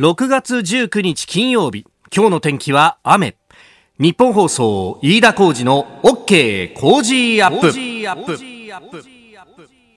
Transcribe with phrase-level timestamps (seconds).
[0.00, 1.86] 6月19日金曜日。
[2.12, 3.36] 今日の天気は雨。
[4.00, 7.72] 日本放送飯田浩二の OK 工事アップ。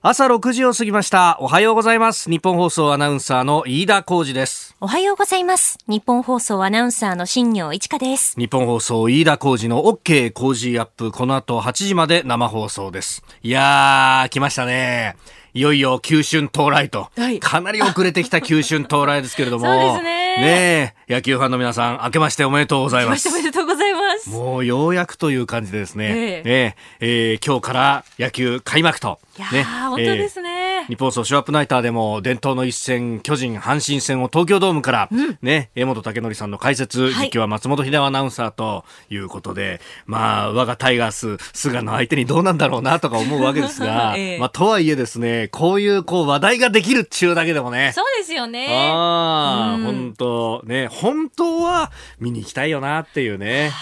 [0.00, 1.36] 朝6時を過ぎました。
[1.40, 2.30] おはようございます。
[2.30, 4.76] 日本放送アナウンサーの飯田浩二です。
[4.80, 5.78] おはようございます。
[5.88, 8.38] 日本放送アナウンサーの新業一華です。
[8.38, 11.10] 日本放送飯田浩二の OK 工事アップ。
[11.10, 13.24] この後8時まで生放送です。
[13.42, 15.16] いやー来ましたね
[15.58, 20.36] いよいよ急春到来と、はい、かなり遅れてきた急春到来ですけれども、 そうですね。
[20.36, 23.28] ね野球ファンの皆さん、明けましておめでとうございます。
[23.28, 24.30] おめでとうございます。
[24.30, 29.18] もうようやくという感じでですね、えええー、今日から野球開幕と。
[29.36, 30.47] いや、ね、本当ですね。
[30.88, 47.92] 日本総ショーアップナイターでも伝統の一戦巨人阪神戦を東京ドームから、うん、ね江本武則さんの解説、はい、実況は松本秀夫アナウンサーということでまあ我がタイガース菅野相手にどうなんだろうなとか思うわけですが、 ええ、まあとはいえですねこういうこう話題ができるっちゅうだけでもね。
[47.94, 48.90] そうですよね。
[48.90, 53.72] ああ、本当ね本当は見に行きたいよなっていうね。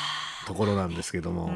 [0.47, 1.49] ところなんですけども。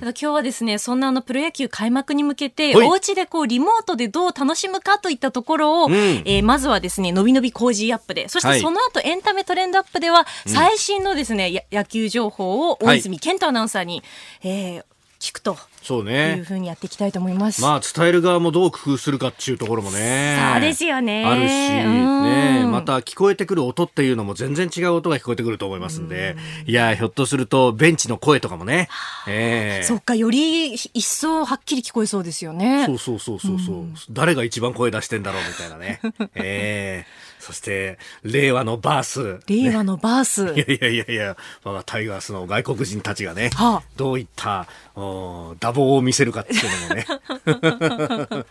[0.00, 14.02] ただ今日はですね、そんなあのプロ野球開幕に向けて、お家でこうリモートでどう楽しむかといったところを、うん、えー、まずはですね、のびのび工事アップで、そしてその後エンタメトレンドアップでは、最新のですね、うん、野球情報を大泉健太アナウンサーに、
[14.42, 14.84] えー、
[15.20, 16.36] 聞くとそうね。
[16.36, 17.62] いうふうにやっていきたいと思います。
[17.62, 20.38] まあ伝える側もどう工夫するかっていうところもね。
[20.52, 21.24] そうですよね。
[21.24, 26.36] あるし、ね、また聞こえてくる音っていうのも全然違う音が聞こえてくると思いますんで、
[26.66, 28.88] いやひょっとするとベンチの声とかもね。
[29.26, 32.86] えー、そっかより一層はっきり聞こえそうですよね。
[32.86, 33.84] そうそうそうそうそう。
[34.10, 36.00] 誰が一番声出してんだろうみたいなね。
[36.34, 39.40] ええーそして、令和のバース。
[39.46, 40.52] 令和のバース。
[40.52, 44.68] ね、 いやいやいやいや、まあ、タイガースの外国人たちがね、はあ、どういった
[45.00, 47.06] お打棒を見せるかっていうのもね、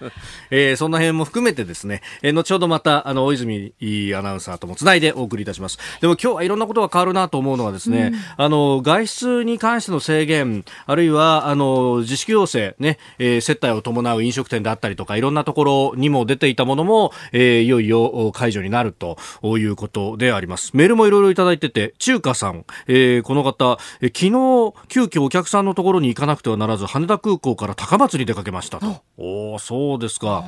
[0.52, 3.73] えー、そんな辺も含めてですね、えー、後ほどまたあの大泉
[4.16, 5.77] アナウンサーともつないでお送りいたします。
[6.02, 20.71] でも今日はいろんなことが変わるなと思うのはですね、うん、あの外出に関しての制限あるいはあの自粛要請ね、えー、接待を伴う飲食店であったりとかいろんなところにも出ていたものも、えー、いよいよ解除になるということであります。
[20.73, 29.02] メールもいろいろいただいてて中華さん、えー、この方、えー、昨日急遽お客さんのところに行かなくてはならず羽田空港から高松に出かけましたと。
[29.17, 30.44] おおそうですか。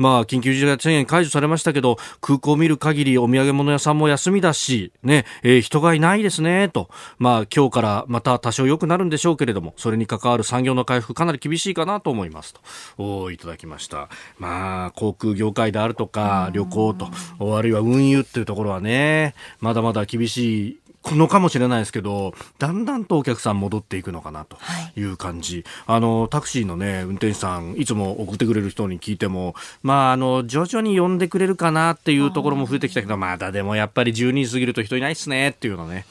[0.00, 6.88] まあ、緊急事態宣言解除されましたけど、空港を見る限りお土産物屋さんも休みだし、ね、えー、人がいないですね、と。
[7.18, 12.60] まあ、今日からまた多少良くなるんでしょうけれども、それに関わる産業の回復かなり厳しいかなと思いますと。
[12.96, 14.08] おいただきました。
[14.38, 17.10] まあ、航空業界であるとか、旅行と、
[17.54, 20.79] あるいは運輸っていうところはね、まだまだ厳しい
[21.16, 24.56] のかもしれないですけどだんだんとお客さん戻っていくのかなと
[24.96, 25.02] い。
[25.02, 36.04] う感じ、はい、あのタクシーのね運転手さんいつも送ってくれる人に聞いてもまああの徐々に呼んでくれるかなっていうところも増えてきたけどまだでもやっぱり12時過ぎると人いないっすねっていうのね。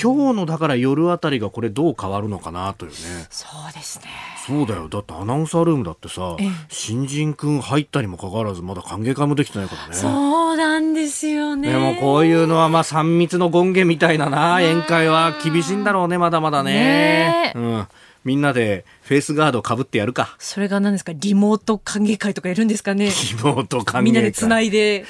[0.00, 2.96] 今日のだから夜あたりがこれどう変わるのかなというね。
[3.30, 4.04] そうですね。
[4.46, 4.88] そうだよ。
[4.88, 6.36] だってアナウンサールームだってさ
[6.68, 9.94] 新人くん入ったにもかかわらずまだ歓迎会もできてないからね。
[9.94, 11.72] そうなんですよね。
[11.72, 17.86] でもこういうのはまあ3密の権限みたいなな宴会は厳しいんだろうねまだまだねうん
[18.24, 20.34] みんなでフェイスガードかぶってやるか。
[20.40, 21.12] それが何ですか？
[21.14, 23.04] リモート歓迎会とかやるんですかね？
[23.06, 23.10] リ
[23.40, 24.02] モート歓迎会。
[24.02, 25.04] みんなでつないで。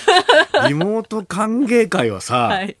[0.68, 2.76] リモート歓迎会はさ、はい、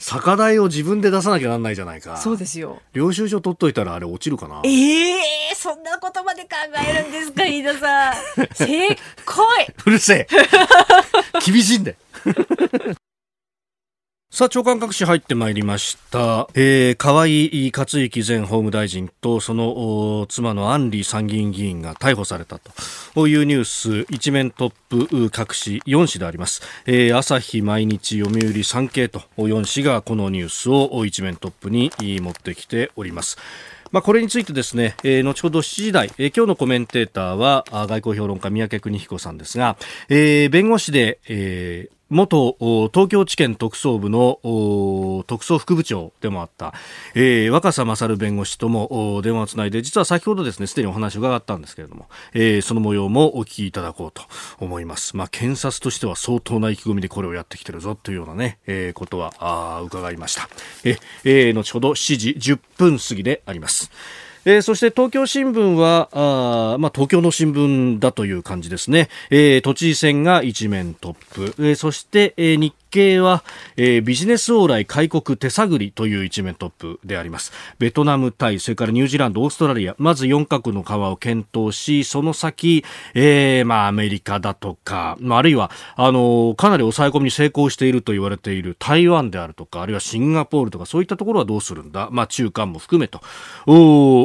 [0.00, 2.16] 酒代を自分で出さなきゃなんないじゃないか。
[2.16, 2.82] そうですよ。
[2.92, 6.48] 領収書取っといたらあれ落ちるかなええー、そんなことまで考
[6.90, 8.14] えるんですか、飯田さん。
[8.52, 9.72] せっこい。
[9.86, 10.26] うるせえ。
[11.46, 11.96] 厳しいんだよ。
[14.32, 16.48] さあ、長官各紙入ってまいりました。
[16.54, 22.60] えー、河井克行前法務大臣とその妻の安里参議院議員が逮捕された
[23.16, 23.64] というニュー
[24.04, 26.62] ス、一面トップ各紙4紙であります。
[26.86, 33.36] えー、朝日毎日読売産経と4紙がこのニュースを一面トップに持ってきております。
[33.90, 39.76] まあ、これについてですね、えー、後ほど7時台、えー、今日のコメンテーターは外交評論家三宅邦彦さんですが、
[40.08, 42.56] えー、弁護士で、えー元
[42.92, 44.40] 東京地検特捜部の
[45.26, 46.74] 特捜副部長でもあった、
[47.14, 54.22] えー、若狭勝弁護士とも電話をつないで実は先ほどですねすでにお話を伺ったんですけれども、えー、その模様もお聞きいただこうと
[54.58, 60.48] 思います、まあ、検察としては相当な意気込みでこれをやってきてるぞというようなね、えー、ことは伺いました。
[60.84, 63.90] え、えー、後ほど7時10分過ぎであります。
[64.44, 73.44] えー、そして東京新聞はあ、まあ、東京の新聞だという感じですね、えー、都知事選が一面トップ、えー、そして、えー、日経は、
[73.76, 77.52] えー、ビジネス往来開国手探りという一面トップであります。
[77.78, 79.94] ベトナムタイそれからニュージーランドオーストラリア。
[79.98, 82.84] まず4カ国の川を検討しその先、
[83.14, 93.20] えー、まあアメリカだとか、まあ、あるいはあのかなり抑え込みに成功していると言われている台湾であるとかあるいはシンガポールとかそういったところはどうするんだ、まあ、中間も含めと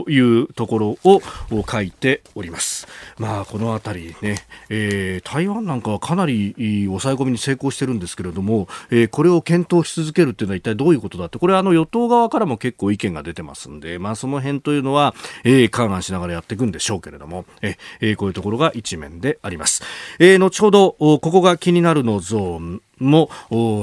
[0.10, 1.22] いうところを
[1.70, 2.88] 書いております。
[3.18, 4.38] まあ、この辺りね、
[4.70, 6.54] えー、台湾なんかはかなり
[6.86, 8.55] 抑え込みに成功してるんですけれども、
[8.90, 15.14] えー、これを検討し続けるというのは一体どういうことだって、これはあの与党側からも結構意見が出てますんで、まあ、その辺というのは、
[15.44, 19.84] えー、勘案しながらやっていくんでしょうけれども、えー、こういうところが一面であります。
[20.20, 23.30] えー、後ほど、ここが気になるのゾーンも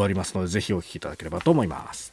[0.03, 2.12] ありますので、ぜひお聞きいただければと思います。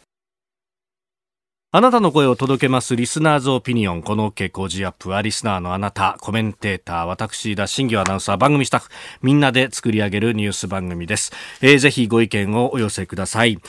[1.72, 4.02] あなたの声を届けますリスナーズオピニオン。
[4.02, 8.90] この OK 工事アップはリスナーのあなた、コメンテーター、私、田新業アナウンサー、番組スタッフ、
[9.22, 11.32] みんなで作り上げるニュース番組です。
[11.62, 13.60] えー、ぜひご意見をお寄せください。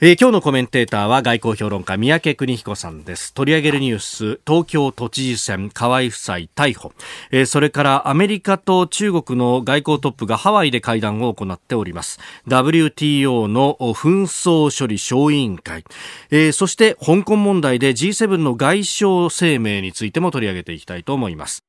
[0.00, 3.32] えー、今日のコメンテーターは外交評論家三宅邦彦さんです。
[3.32, 6.92] 取り上げるニュース東京都知事選河井夫妻逮捕、
[7.30, 12.18] えー、それからアメリカと中国の外交トップがハワイで会談を行っております。
[12.48, 15.84] WTO の紛争処理小委員会、
[16.32, 21.62] えー、そして香港問題で G7 の外相声明についても取り上げていきたいと思います。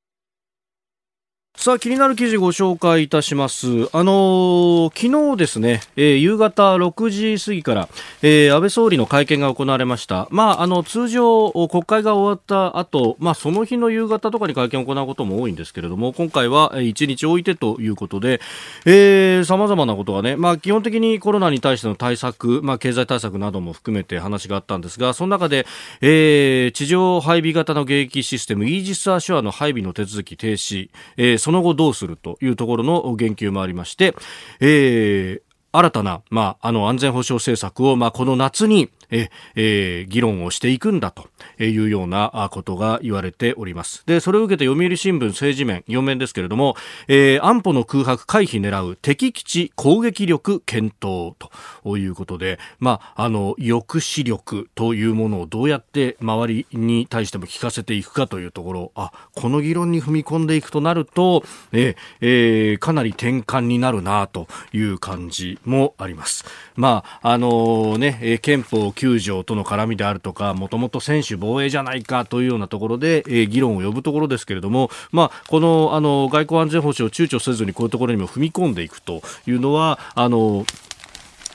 [1.57, 3.67] さあ気になる記事ご紹介いたします。
[3.93, 7.89] あのー、昨日ですね、えー、夕方6時過ぎから、
[8.21, 10.27] えー、安倍総理の会見が行われました。
[10.31, 18.41] まあ、あの、通常、国会が終わった後、まあ、その日の夕方とかに会見を行うことも多いんですけれども、今回は1日置いてということで、
[18.85, 25.65] えー、様々なことがね、まあ、基本的にコロナに対しての対策、まあ、経済対策なども含めて話があったんですが、その中で、
[26.01, 34.15] えー、地上配備型の迎撃システム、イージス・アショアの配備の手続き停止、えーその後どうするというところの言及もありまして、
[34.62, 41.27] えー、新たな、まあ、あの安全保障政策を、まあ、この夏に、ええー、議論をしていくんだと
[41.63, 44.03] いうようなことが言われております。
[44.05, 46.75] で、それを受けて読売新聞政治面、4面ですけれども、
[47.07, 51.35] えー、安保の空白回避狙う敵基地攻撃力検討
[51.83, 66.45] ということで、まあ、あの、抑止力というものをどうやって周りに対しても聞かせていくかというところ、あ、この議論に踏み込んでいくとなると、ええー、かなり転換になるなという感じもあります。
[66.75, 80.65] まあ、あのね、憲法9条との絡みであるとか、もともと専守防衛じゃないかというようなところで、えー、議論を呼ぶところですけれども、まあ、このあの外交安全保障を躊躇せずにこういうところにも踏み込んでいくというのは、あの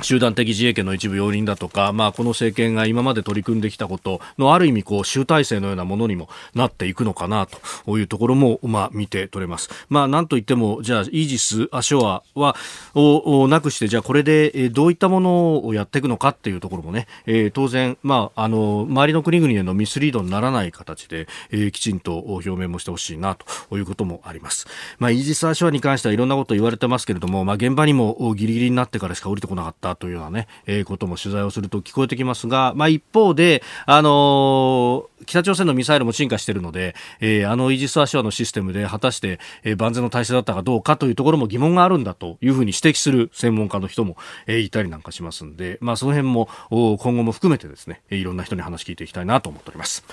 [0.02, 7.46] 集団的自衛権の一部要因だとか、まあ、この政権が今まで取り組んできたことのある意味こう集大成のようなものにもなっていくのかな
[7.84, 9.70] というところも、まあ、見て取れます。
[9.88, 12.56] まあ、なんといっても、じゃあ、イージス・アショアは、
[12.94, 24.66] をなくして、じゃあ、これで、えどういったものをやっていくのかっていうところもね、えー、当然、まあ、あの、周りの国々へのミスリードにならない形で、えー、きちんと表明もしてほしいなということもあります。
[24.98, 44.16] まあ、イージス・アショアに関してはいろんなこと言われてますけれども、まあ、現場にもギリギリになってからしか降りてこなかったというようなね、えー、ことも取材をすると聞こえてきますが、まあ、一方で、あのー、北朝鮮のミサイルも進化しているので、えー、あのイージス・アショアのシステムで果たして、えー、万全の体制だったかどうかというところも疑問があるんだというふうに指摘する専門家の人も、
[44.46, 50.04] えー、いたりなんかしますんで、まあ、その辺も今後も含めてですね、いろんな人に話聞いていきたいなと思っております。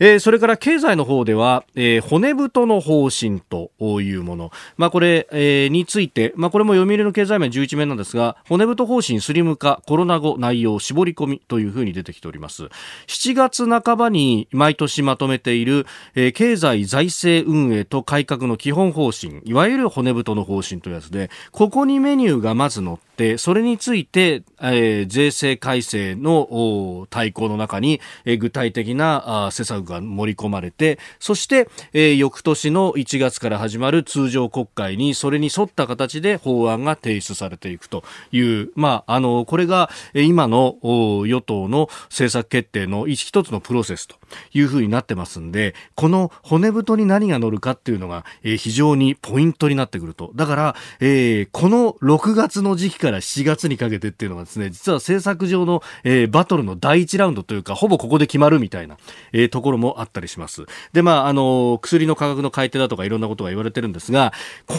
[0.00, 12.68] えー、それから経済の方では、えー、骨太の方針というもの、まあ、これ、えー、について、まあ、これも読売の経済面11面なんですが、骨太方針スリム化、コロナ後内容絞り込みというふうに出てきております。
[13.08, 44.16] 7月半ばに毎年まとめている、えー、経済財政運営と改革の基本方針、いわゆる骨太の方針というやつで、ここにメニューがまず載って、それについて、えー、税制改正の対抗の中に、えー、具体的なあ施策が盛り込まれてそして、えー、翌年の1月から始まる通常国会にそれに沿った形で法案が提出されていくという、まあ、あのこれが今の与党の政策決定の一つのプロセスと
[44.52, 50.32] いうふうになってますんでこの骨太に何が乗るかっていうのが、えー、非常にポイントになってくると。
[50.34, 58.96] だから、えー、この6月の時期から7月にかけてっていうのがですね実は政策上の、えー、バトルの第1ラウンドというかほぼここで決まるみたいな、
[59.32, 60.66] えー、ところもあったりします。
[60.92, 64.32] で、まあ、あの、薬の価格の改定だとかいろんなことが言われてるんですが、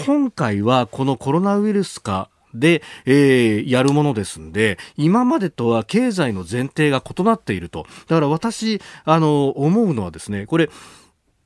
[0.05, 7.85] 今回はこのコロナウイルス化、で、えー、やるものですんで、今までとは経済の前提が異なっていると。
[8.07, 10.69] だから私、あの、思うのはですね、これ、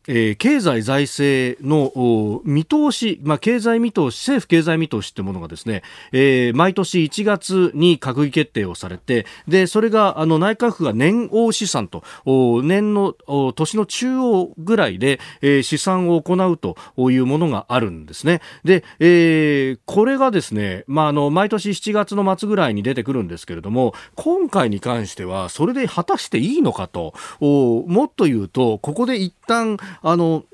[0.07, 13.13] えー、経済財政の見通し、まあ、経済見通し、政府経済見通しってものがですね、えー、毎年1月に閣議決定をされて、で、それが、あの、内閣府が年王試算と、年の、
[13.55, 16.75] 年の中央ぐらいで、えー、試算を行うと
[17.11, 18.41] いうものがあるんですね。
[18.63, 30.45] で、えー、これがですね、まあ、あの、毎年7月の末ぐらいに出てくるんですけれども、今回に関しては、それで果たしていいのかと、もっと言うと、ここで一旦、あの、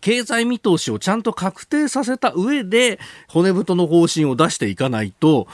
[0.00, 5.48] 経済見通しをちゃんと確定させた上で骨太の方針を出していかないと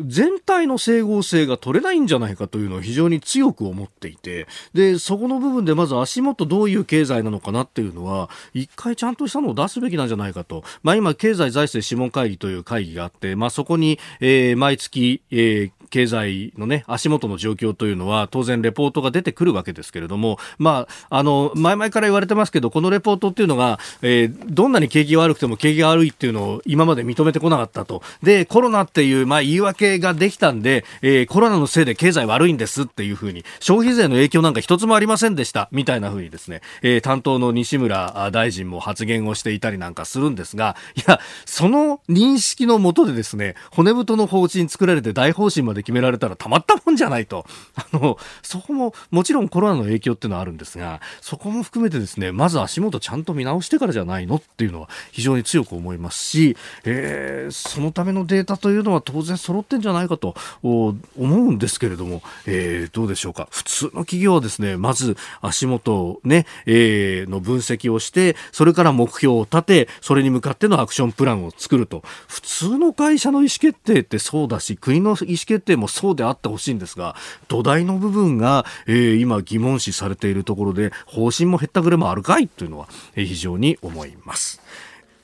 [0.00, 10.64] 全体の整合性が取れないんじゃないかというのを非常に強く思っていて、で、そこの部分でまず足元どういう経済なのかなっていうのは、一回ちゃんとしたのを出すべきなんじゃないかと。
[10.82, 28.02] まあ今、経済財政諮問会議という会議があって、まあそこに、えー、毎月、えー、経済のね、足元の状況というのは、当然レポートが出てくるわけですけれども、まあ、あの、前々から言われてますけど、このレポートっていうのが、えー、どんなに景気が悪くても景気が悪いっていうのを今まで認めてこなかったと。
[28.22, 47.46] で、コロナっていう、まあ言い訳ができたんで、えー、コロナのせいで経済悪いんですっていうふうに、消費税の影響なんか一つもありませんでした、みたいなふうにですね、えー、担当の西村大臣も発言をしていたりなんかするんですが、いや、その認識のもとでですね、骨太の方針作られて大方針まで決められたらたまったもんじゃないと。
[47.76, 63.48] あの、そこも、もちろんコロナの影響っていうのはあるんですが、そこも含めてですね、まず足元ちゃんと見直してからじゃないのっていうのは非常に強く思いますし、えー、そのためのデータというのは当然揃ってんじゃないかと思うんですけれども、えー、どうでしょうか。
[63.50, 72.02] 普通の企業はですね、まず足元ね、えー、の分析をして、それから目標を立て、それに向かってのアクションプランを作ると。
[72.28, 77.16] 普通の会社の意思決定ってそうだし、国の意思決定もそうであってほしいんですが、
[77.48, 84.62] 土台の部分が、えー、今疑問視されているところで、方針も減ったくれもあるかいというのは、えー、非常に思います。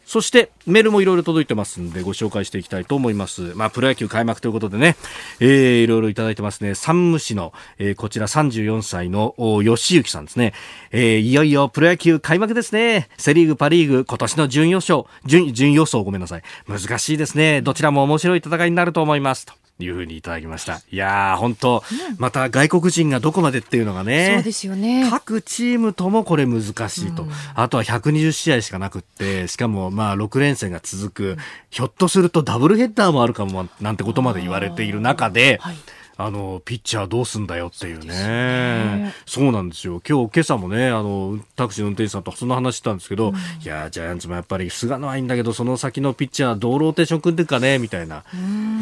[0.08, 3.52] そしてメールもいろいろ届いてますんでご紹介していきたいと思います。
[3.54, 4.96] まあ、プロ野球開幕ということでね、
[5.38, 6.74] えー、いろいろいただいてますね。
[6.74, 10.54] 山武市の、えー、こちら34歳の吉行さんですね。
[10.92, 13.10] えー、いよいよプロ野球開幕ですね。
[13.18, 16.42] セリーグ、パリーグ、今年の準予想、準、準予想ごめんなさい。
[16.66, 17.60] 難しいですね。
[17.60, 19.44] どちらも面白い戦いになると思います。
[19.44, 19.57] と。
[19.78, 20.80] いうふうにいただきました。
[20.90, 24.32] いやー、本当、うん、また外国人がどこまでっていうのがね。
[24.34, 25.08] そうですよね。
[25.08, 27.24] 各チームともこれ難しいと。
[27.24, 31.36] うん、あとは120試合しかなくって、しかもまあ6連戦が続く、うん、
[31.70, 35.76] ひょっとするとダブルヘッダーもあるかもなんてことまで言われている中で、はい
[36.20, 38.02] あの、ピッチャーどうすんだよっていうね。
[38.04, 40.02] そうねそうなんですよ。
[40.06, 48.24] 今日、今朝もね、あの、タクシーの運転手さんとそんな話したんですけど、うん、いや、ジャイアンツもやっぱり菅野はいいんだけど、その先のピッチャーどうローテーション組んでるかね、みたいな。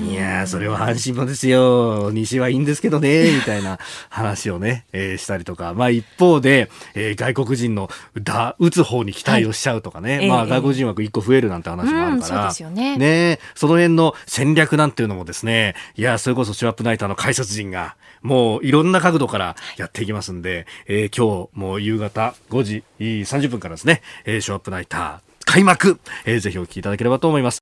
[0.02, 2.10] いや、それは阪神もですよ。
[2.10, 3.78] 西はいいんですけどね、みたいな
[4.08, 5.74] 話をね、えー、したりとか。
[5.74, 10.16] まあ一方で、えー、外国人のだ、打つ方に期待をしちゃうとかね。
[10.16, 12.36] はい、まあ外国人枠1個増えるなんて話もあるから。
[12.36, 12.96] そうですよね。
[12.96, 27.58] ねその辺の戦略なんていうのもですね、いや、それこそシュワップナイターの解説陣が、もういろんな角度からやっていきますんで、えー、今日もう夕方5時30分からですね、えー、ショーアップナイター開幕、えー、ぜひお聞きいただければと思います。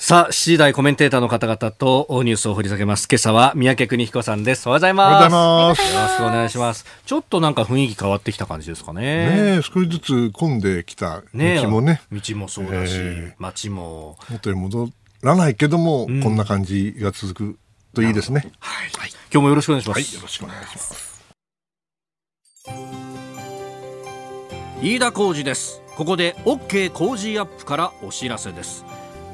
[0.00, 3.06] さあ、7時台コメンテーターの方々とニュースを掘り下げます。
[3.08, 4.66] 今朝は三宅邦彦さんです。
[4.68, 5.32] おはようございます。
[5.32, 5.94] おはようございます。
[5.94, 6.84] よろしくお願いします。
[7.06, 9.58] ちょっとなんか雰囲気変わってきた感じですかね。
[9.58, 12.02] ね少しずつ混んできた道もね。
[12.10, 14.16] 道もそうだし、えー、街も。
[14.28, 14.88] 元に戻
[15.22, 17.58] らないけども、うん、こんな感じが続く
[17.94, 18.52] といいですね。
[18.60, 18.90] はい。
[19.32, 19.98] 今日もよろしくお願いします。
[19.98, 21.24] はい、よろしくお願いします。
[24.82, 25.82] 飯田浩二です。
[25.96, 28.84] ここで OK 工事アップからお知らせです。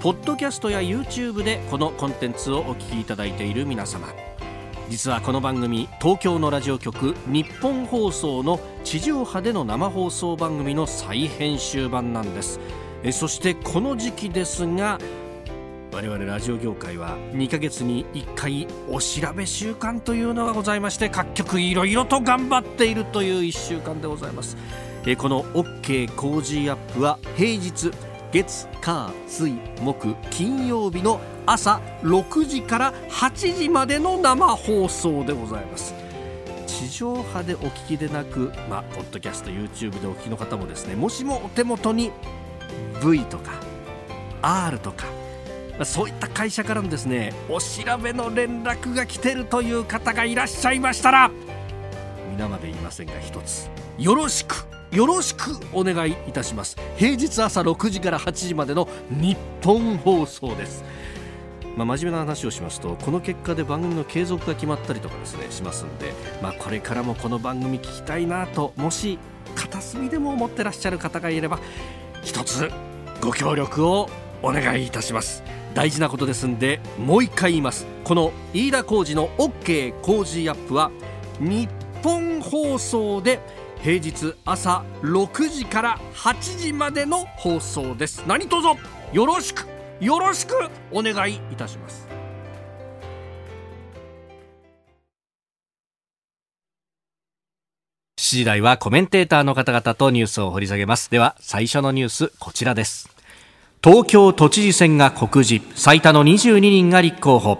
[0.00, 4.08] ポッドキャストや YouTube でこのコンテンツをお聞きいただいている皆様。
[4.88, 12.58] 実はこの番組東京のラジオ局日本放送の地上波での生放送番組の再編集版なんです
[13.02, 14.98] えそしてこの時期ですが
[15.90, 24.56] 我々ラジオ業界は2ヶ月に1回お調べ週間というのがございまして各局いろいろと頑張っているという1週間でございます。
[25.06, 27.90] えこの OK 工事アップは平日
[28.32, 35.94] 月火水木金曜日の朝6時から8時までの生放送でございます。
[36.66, 42.12] 地上波でお聞きでなく、まあ、ポッドキャスト YouTube でお聞きの方もですねもしもお手元に
[43.02, 43.52] V とか
[44.42, 45.17] R とか
[45.84, 51.30] そういった会社からのですねお調べの連絡が来てるという方がいらっしゃいましたら
[52.30, 56.76] 皆まで言いませんが一つよろしくよろしくお願いいたします。
[56.96, 60.82] 平日朝6時から8時までの日本放送です。
[61.76, 69.16] まあ、真面目な話をしますとこの結果で番組の継続が決まったりとかですねしますんで、まあ、これからもこの番組聞きたいなともし
[69.54, 71.60] 片隅でも思ってらっしゃる方がいれば
[72.24, 72.68] 一つ
[73.20, 74.08] ご協力を
[74.42, 75.57] お願いいたします。
[75.74, 77.86] 大事なことですんでもう一回言います。
[78.04, 80.90] この飯田浩二の OK 工事アップは
[81.40, 81.68] 日
[82.02, 83.40] 本放送で
[83.82, 88.24] 平日朝6時から8時までの放送です。
[88.26, 88.66] 何卒
[89.12, 89.66] よろしく
[90.00, 90.54] よろしく
[90.92, 92.08] お願いいたします。
[98.18, 101.10] 7時台はコメンテーターの方々とニュースを掘り下げます。
[101.10, 103.17] では最初のニュースこちらです。
[103.80, 107.58] 東京都知事選が告示最多の22人が立候補。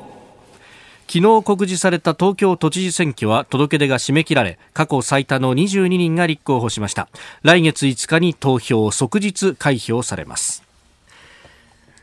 [1.06, 7.08] 昨日告示された東京都知事選挙は届け出が締め切られ過去最多の22人が立候補しました。
[7.42, 10.57] 来月5日に投票即日開票されます。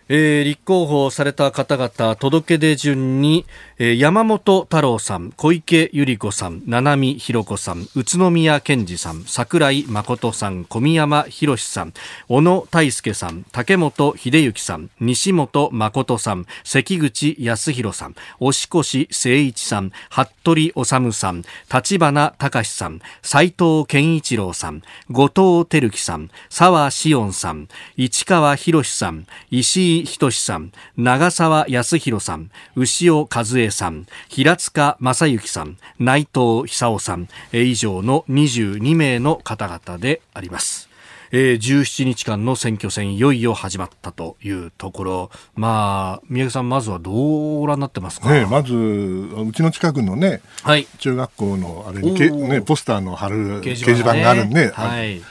[0.07, 3.45] えー、立候補された方々届け出順に、
[3.79, 11.93] えー、山本太郎さん小池百合子さん七海博子さん宇都宮健治さん櫻井誠さん小宮山博さん
[12.27, 21.43] 小野泰輔さん竹本秀幸さん西本誠さん関口康弘さん押越誠一さん服部治さん
[21.73, 40.89] 立花隆さん斉藤健一郎さん後藤照樹さん澤志音さん市川博さん石井仁さん、長澤康弘さん、牛尾和恵さん、平塚正幸さん、内藤久夫さん、以上の22名の方々であります。
[41.31, 55.21] えー、17日間の選挙戦いよいよ始まったというところ、まあ、宮家さん、まずはどうご覧になってますか、ね、まず、うちの近くのね、はい、中学校のあれにけ、ね、ポスターの貼る掲示板があるんで、ね、はい、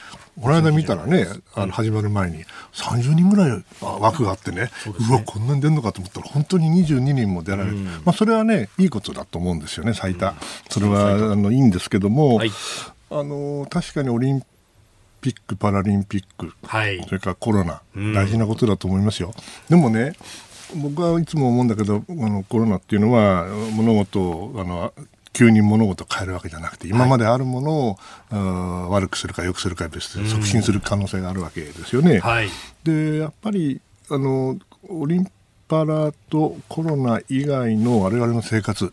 [0.41, 4.71] この間見たらね、あの始まる前に30人ぐらい枠があってね、
[5.09, 10.35] うわ、こんなに出るのかと思ったら、本当に22人も出られる、まあ、それはね、いいことだと思うんですよね、最多。
[10.71, 12.41] それはあのいいんですけども、
[13.11, 14.43] あの確かにオリン
[15.21, 19.33] ピック・パラリンピック、はい、それからコロナ、大事なことだと思いますよ。
[19.69, 20.12] でもね
[20.75, 24.93] 僕はいつも思うんだけどあのコロナっていうのは物事をあの
[25.35, 27.99] 急に物事を変えるわけじゃなくて今まであるものを、
[28.31, 32.21] はい、悪くするか良くするか別で促進する可能性があるわけですよね。
[32.21, 32.49] はい、
[32.85, 34.57] でやっぱりあの
[34.88, 35.31] オリン
[35.75, 38.93] パラとコロナ以外の我々の生活、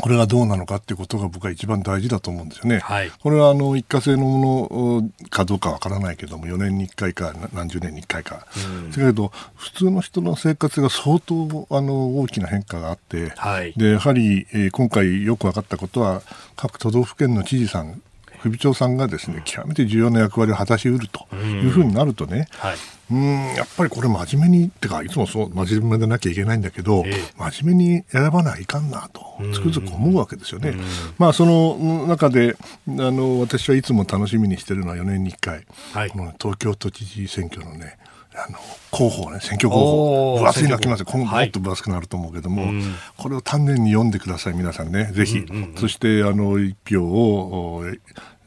[0.00, 2.78] これがどうなのかっていうことが僕は一番大事だと思うんですよね。
[2.78, 8.46] はい、これはあの一過性のものかどうかわからないけども4年に1回か何十年に1回か、
[8.92, 16.22] だけど普通の人の生活が相当あの大きな変化があって、はい、でやはり、えー、今回よく分かったことは
[16.54, 18.00] 各都道府県の知事さん
[18.42, 22.76] 首長さんがですね極めて重要な役割を果たしうるというふうになるとね、はい、
[23.10, 29.20] うんやっぱりこれ真面目にってかいつもそう真面目でなきゃいけないんだけど、えー、真面目に選ばないかんなと
[29.52, 30.74] つくづく思うわけですよね。
[31.18, 32.56] まあその中で
[32.88, 37.98] あの私はいつも楽しみにしてるのは4年に1回、はい、この、東京都知事選挙のね
[38.36, 38.58] あの
[38.90, 42.82] 候補ね選挙候補分厚いのきます今後もっと分厚くなると思うけども、はい、
[43.16, 45.06] これを丹念に読んでください皆さんね。
[45.12, 47.84] ぜひ、うんうんうん、そしてあの一票を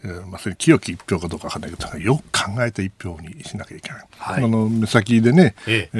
[0.03, 4.05] えー、まあ、それ清き一票かどうかわかんないけど、よく考えた一票にしなきゃいけない。
[4.17, 5.99] はい、あの、目先でね、ええ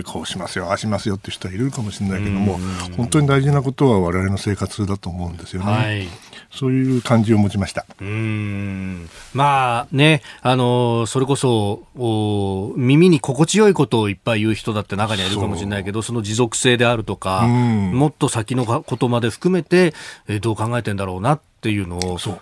[0.00, 2.58] ー、こうしますよ、ああしますよって人はいるかもしれないけども、
[2.96, 5.72] 本当に大事なことは我々の生活だと思うんですよね。
[5.72, 6.08] はい、
[6.50, 7.86] そういう感じを持ちました。
[8.00, 9.08] うん。
[9.34, 19.94] まあね、あの、それこそ、お耳に心地よいことをいっぱい言う人だって中にはいるかもしれないけど、その持続性であるとか、もっと先のことまで含めて、
[20.26, 22.40] えー、どう考えてんだろうなっていうのを、そう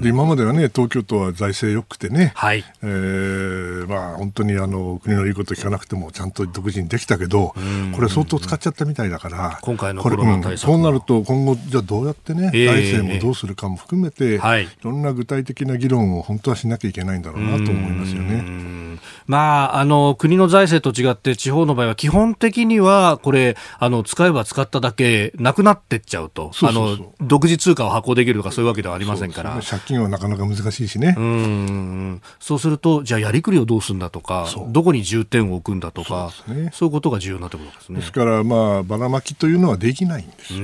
[0.00, 2.64] で今まではね東京都は財政よくてね、はい。
[2.82, 7.54] えーまあ、本当にあの国の言うこと聞かなくてもちゃんと独自にできたけど、
[7.94, 18.80] これ相当使っちゃったみたいだから今回のコロナ対策、うん、そうなると今後じゃあどうやってね、えー、財政もどうするかも含めて、はい、いろんな具体的な議論を本当はしなきゃいけないんだろうなと思いますよね。
[19.26, 26.50] まあ、あの国の財政と違って地方の場合は基本的にはこれあの使えば使っただけなくなってっちゃうと。
[26.62, 31.14] あの独自通貨を発行できるとかそういうわけではありませんから、借金はなかなか難しいしね。
[31.16, 38.00] うんそうするとじゃあやりくりをどうするんだとかどこに重点を置くんだとかそう,、ね、そういうことが重要になってくるんですね。
[38.00, 40.60] ですからまあばらまきというのはできないんですよ。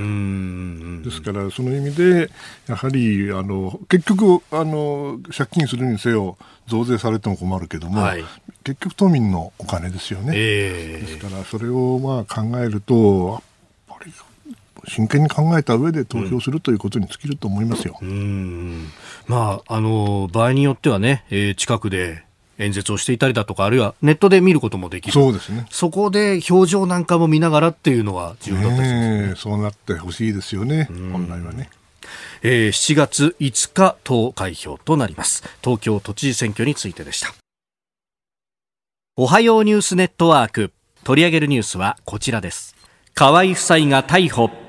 [1.04, 2.30] ですからその意味で
[2.68, 8.24] やはりあの結局あの借金するにせよ増税されても困るけども、はい、
[8.64, 13.42] 結局都民のお金ですよね、えー、ですからそれをまあ考えると
[14.88, 17.98] 真剣に考えた上で投票するということに尽きると思いますよ。
[18.00, 18.88] うん
[19.26, 22.24] まあ、あの場合によってはね、えー、近くで
[22.58, 25.12] 演説をしていたりだとか、あるいはネットで見ることもできる。
[25.12, 25.66] そうですね。
[25.70, 29.34] そこで表情なんかも見ながらっていうのは重要だったりしますね。
[29.36, 31.68] そうなってほしいですよね、本来はね。
[32.42, 35.42] えー、7月5日投開票となります。
[35.62, 37.34] 東京都知事選挙についてでした。
[39.16, 40.72] おはようニュースネットワーク。
[41.04, 42.74] 取り上げるニュースはこちらです。
[43.14, 44.65] 河合夫妻が逮捕。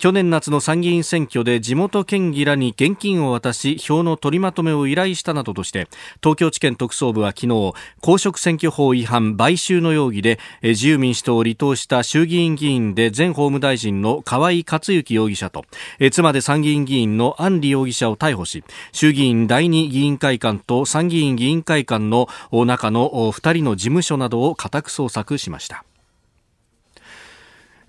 [0.00, 5.88] 去年夏の参議院選挙で地元県議らに現金を渡し票の取りまとめを依頼したなどとして
[6.22, 15.66] 東京地検特捜部は昨日公職選挙法違反買収の容疑で自由民主党を離党した衆議院議員で前法務大臣の河井克行容疑者と
[16.10, 25.84] 妻で参議院議員の安里容疑者を逮捕し衆議院第二議員会館と参議院議員会館の中の2人の事務所などを家宅捜索しました。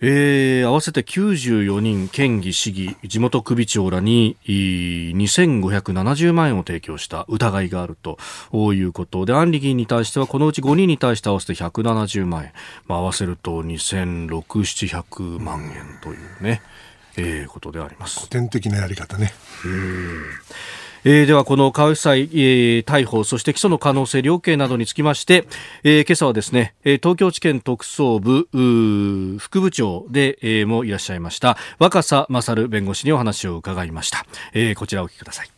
[0.04, 8.18] えー、合わせて94人、県議、市議、地元首長らに2570万円を提供した疑いがあると
[8.74, 12.52] いうことで、安里議員に対してはこのうち5人に対して合わせて170万円、
[12.88, 16.64] まあ、合わせると2600、700万円というね、
[17.18, 18.22] えー、ことであります。
[18.22, 19.32] 古典的なやり方ね。
[19.66, 20.24] うん
[21.04, 25.48] えー、ではこの川内祭、えー、逮捕そして起訴の可能性量刑などにつきまして、
[25.84, 28.48] えー、今朝はですね東京地検特捜部
[29.40, 35.50] 副部長で、えー、もいらっしゃいました若狭勝弁護士にお話を伺いました、えー、こちらお聞きください。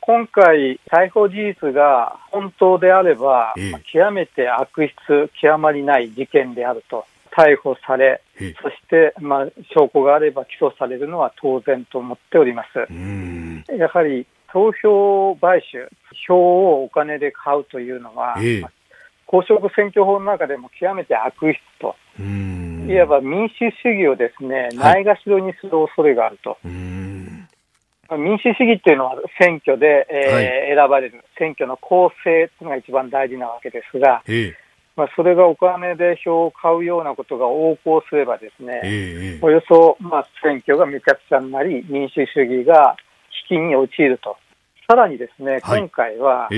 [0.00, 7.04] 今回、逮捕事実が本当であれば、えー、極めて悪質、極まりない事件であると、
[7.36, 12.86] 逮捕され、えー、そして、まあ、証拠があれば起訴されるのは当然と思っております。
[13.76, 15.88] やはり投票買収、
[16.26, 18.64] 票をお金で買うというのは、ええ、
[19.26, 26.56] 公職選挙法の中でも極めて悪質と、いわば民主主義をですね、ないがしろにする恐れがあると。
[28.16, 30.44] 民主主義っていうのは選挙で、えーはい、
[30.76, 34.56] 選ばれる、選挙の公正というのが一番大事なわけですが、ええ、
[34.94, 42.96] まあ、それがお金で票を買うようなことが横行すればですね、え、およそ、まあ、選挙がめちゃくちゃになり、民主主義が
[43.48, 44.36] 危機に陥ると。
[44.88, 46.48] さらにですね、今回は、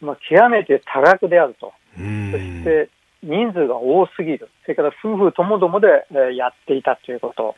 [0.00, 1.72] まあ、極めて多額であると。
[1.94, 2.88] そして
[3.22, 4.48] 人数が多すぎる。
[4.62, 5.88] それから夫婦ともどもで
[6.36, 7.56] やっていたということ。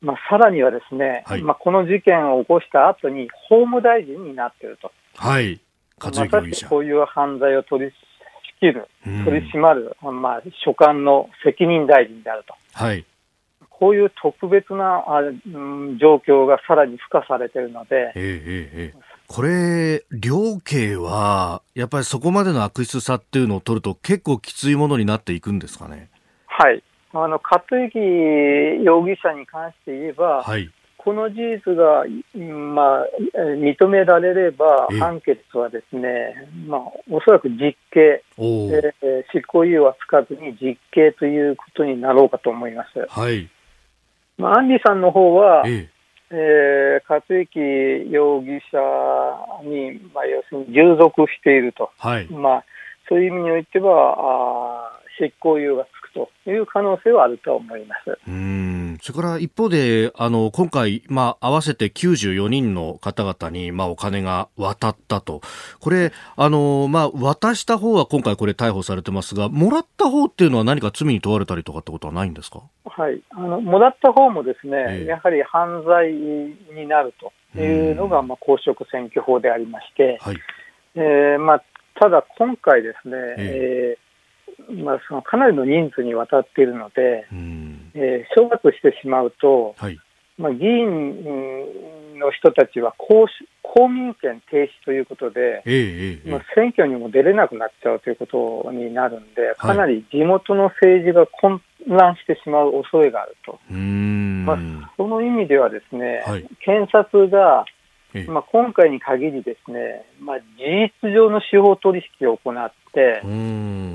[0.00, 4.92] まあ、さらにはですね、はい、まあ、この事件を起こした後に法務大臣になっていると。
[5.16, 5.60] はい。
[6.00, 7.96] まさしこういう犯罪を取り仕
[8.60, 8.88] 切る、
[9.24, 12.54] 取り締まる、まあ、所管の責任大臣であると。
[12.72, 13.04] はい。
[13.78, 18.94] こういう特別なあ、うん、状況がさらに付加されているので、ええええ、
[19.28, 26.08] これ、量刑は、やっぱりそこまでの悪質さっていうのを取ると、結構きついものになっていくんですかね？
[26.46, 26.82] はい。
[27.12, 27.98] あの、勝之
[28.84, 32.04] 容疑者に関して言えば、はい、この事実が、
[32.36, 33.06] まあ、
[33.56, 43.06] 認められれば、判決はですね、まあ、おそらく実刑、えー、執行猶予はつかずに実刑ということになろうかと思います。
[43.08, 43.48] はい。
[44.38, 45.88] まあ、アンリさんの方は、え
[46.30, 47.00] え。
[47.00, 48.78] ー、勝之容疑者
[49.64, 52.26] に、まあ、要するに従属していると、はい。
[52.26, 52.64] まあ、
[53.08, 55.86] そういう意味においては、あ執行猶予が
[56.44, 58.18] という可能性はあると思います。
[58.26, 58.98] うん。
[59.00, 65.40] それから一方で、あの今回、まあ、合わせて94人の方々に、まあ、お金が渡ったと、
[65.80, 77.14] これ、あのまあ、渡した方は今回、これ、逮捕されてますが、もらった方っていうのは、何か罪に問われたりとかってことはないんですか、はい、あのもらった方もですね、えー、やはり犯罪になる
[77.54, 80.36] というのが、まあ、公職選挙法でありまして、はい。
[80.94, 81.62] えーまあ、
[82.00, 83.44] ただ今回ですね、えー、
[83.92, 84.07] えー
[84.70, 89.98] まあ、そのかなりの人数にわたっているので、うん、えー、処罰してしまうと、はい、
[90.36, 91.24] まあ、議員
[92.18, 93.26] の人たちは公
[93.62, 98.26] 公民権停止ということで、えー、まあ、選挙にも出れなくなっちゃうというこ
[98.64, 103.58] とになるんで、かなり地元の政治が混乱してしまう恐れがあると。
[103.72, 104.58] まあ、
[104.96, 107.66] その意味ではですね、はい、検察が
[108.26, 110.46] まあ、今回に限りですね、まあ、事
[111.02, 112.74] 実上の司法取引を行って、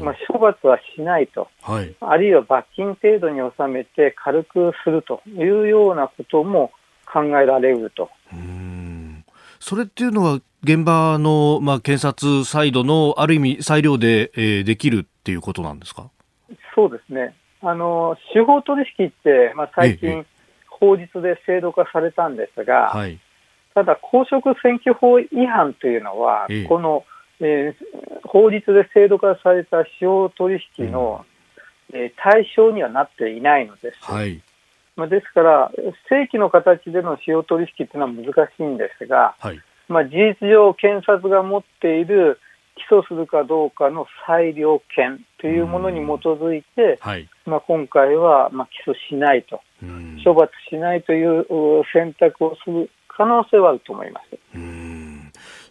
[0.03, 6.71] まあ、処罰はしないと、はい、あるいは罰金程度に収めて軽くするというようなことも
[7.05, 8.09] 考えられると。
[9.59, 16.09] それっていうのは現場の、まあ、検察サイドのある意味裁量で、えー、できるっていうことなんですか？
[16.75, 17.33] そうですね。
[17.61, 20.25] あの司法取引って、まあ、最近、
[20.69, 23.19] 法律で制度化されたんですが、はい、
[23.73, 27.05] ただ、公職選挙法違反というのは、ええ、この、
[27.39, 31.25] えー、法律で制度化された司法取引の、
[31.91, 33.99] うん、えー、対象にはなっていないのです。
[34.01, 34.41] はい、
[34.95, 35.71] まあ、ですから、
[36.09, 42.39] 正規の形での司法取引というのは難しいんですが、はい、まあ、事実上、検察が持っている
[42.75, 49.61] 起訴するかどうかの裁量権というものに基づいて、はい、まあ、今回はまあ起訴しないと、
[50.23, 51.45] 処罰しないという
[51.93, 54.57] 選択をする可能性はあると思います。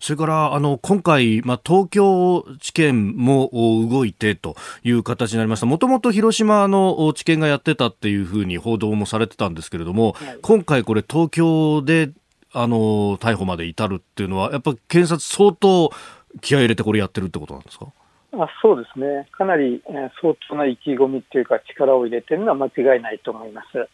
[0.03, 5.67] それからあの今回、まあ、東京地検も動いてという形になりました。
[5.67, 12.11] もともと広島の地検がやってたっていうふうに報道もされてたんですけれども、はい、今回これ東京で
[12.53, 15.93] あの逮捕まで至るっていうのはやっぱ検察相当
[16.41, 17.87] 気合い入れてこれやってるってことなんですか？
[18.35, 23.89] あそうですね、かなり、えー、相当な意気込みっていうか、力を入れてるのは間違いないと思います。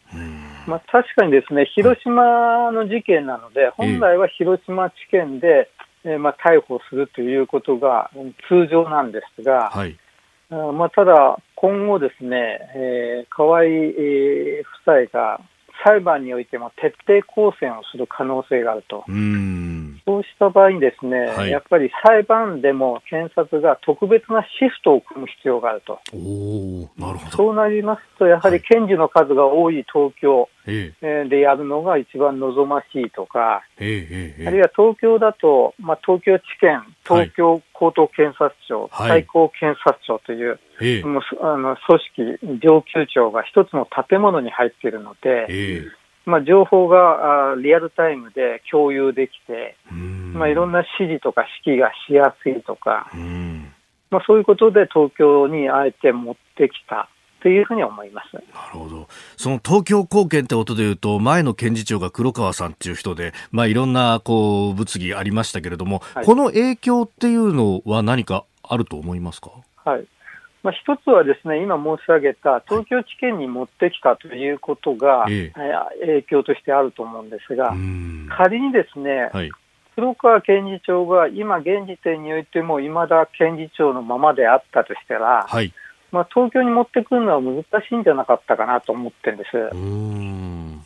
[0.68, 5.68] まあ、確かにですね広島の事件なので、本来は広島地検で、
[6.04, 8.10] えー、まあ、逮捕するということが
[8.48, 9.96] 通常なんですが、はい、
[10.50, 14.60] あまあ、ただ、今後ですね、えー、河合、えー、
[14.94, 15.40] 夫妻が
[15.84, 19.04] 裁判においても徹底抗戦をする可能性があると。
[20.04, 26.00] そうした場合にですね、はい、やっぱり裁判でも検察が特別なシフトを組む必要があると。
[26.96, 27.36] なるほど。
[27.36, 40.58] そうなりますと、やはり検事の数が多い東京でやるのが一番望ましいとか、あるいは東京だと、まあ、東京地検、東京高等検察庁、はい、最高検察庁という、
[41.04, 45.84] もうあの組織、上級庁が一つの建物に入っているので、
[46.26, 53.10] まあ、情報があリアルタイムで共有できて、まあ、いろんな指示とか指揮がしやすいとか、
[54.10, 57.08] まあ、そういうことで東京にあえて持ってきた。
[57.40, 58.34] というふうに思います。
[58.34, 69.52] なるほど、その東京高検ってことでいうと、前の検事長が黒川さんっていう人で、まあ、いろんなこう物議ありましたけれども、はい、この影響っていうのは何かあると思いますか？
[69.84, 70.04] はい
[70.62, 75.52] まあ、一つはですね、今申し上げた東京地検に持ってきたということが、はい、
[76.00, 77.74] 影響としてあると思うんですが、
[78.36, 79.50] 仮にですね、はい、
[79.94, 85.72] 黒川検事長が今現時点においても、いまだ検事長のままであったとしたら、はい、
[86.10, 89.50] まあ、東京に持ってくるのは難しいんじゃなかったかなと思ってるんです。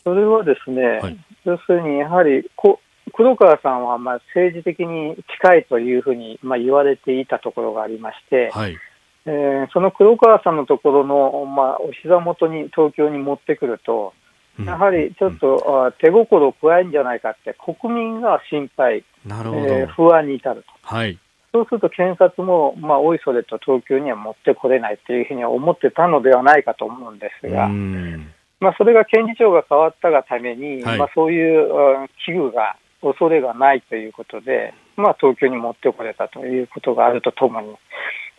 [0.04, 2.80] それはですね、はい、要するにやはりこ
[3.14, 8.76] 黒川さんはまあ政治的に近いというふうにまあ言われていたところがありまして、はい
[9.24, 14.14] えー、その黒川さんのところの、まあ、お膝元に東京に持ってくると、
[14.64, 19.66] やはりちょっと、手心を加えるんじゃないかって、国民が心配、なるほど。
[19.66, 20.94] えー、不安に至ると。
[20.94, 21.18] はい。
[21.52, 27.68] そうすると検察も、まあ、おいそれと東京には持ってこれないというふうには思ってたのではないかと思うんですが、
[28.58, 37.74] まあ、それが検事長が変わったがために、はい、まあ、そういう危惧が、恐れがないということで、まあ、東京に持ってこれたということがあるとともに、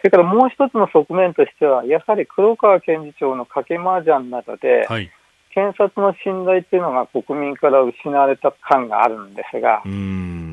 [0.03, 5.09] それからもう一つの側面としては、やはり黒川検事長の賭け麻雀などで、はい。
[5.53, 9.83] 検察の信頼というのが国民から失われた感があるんですが、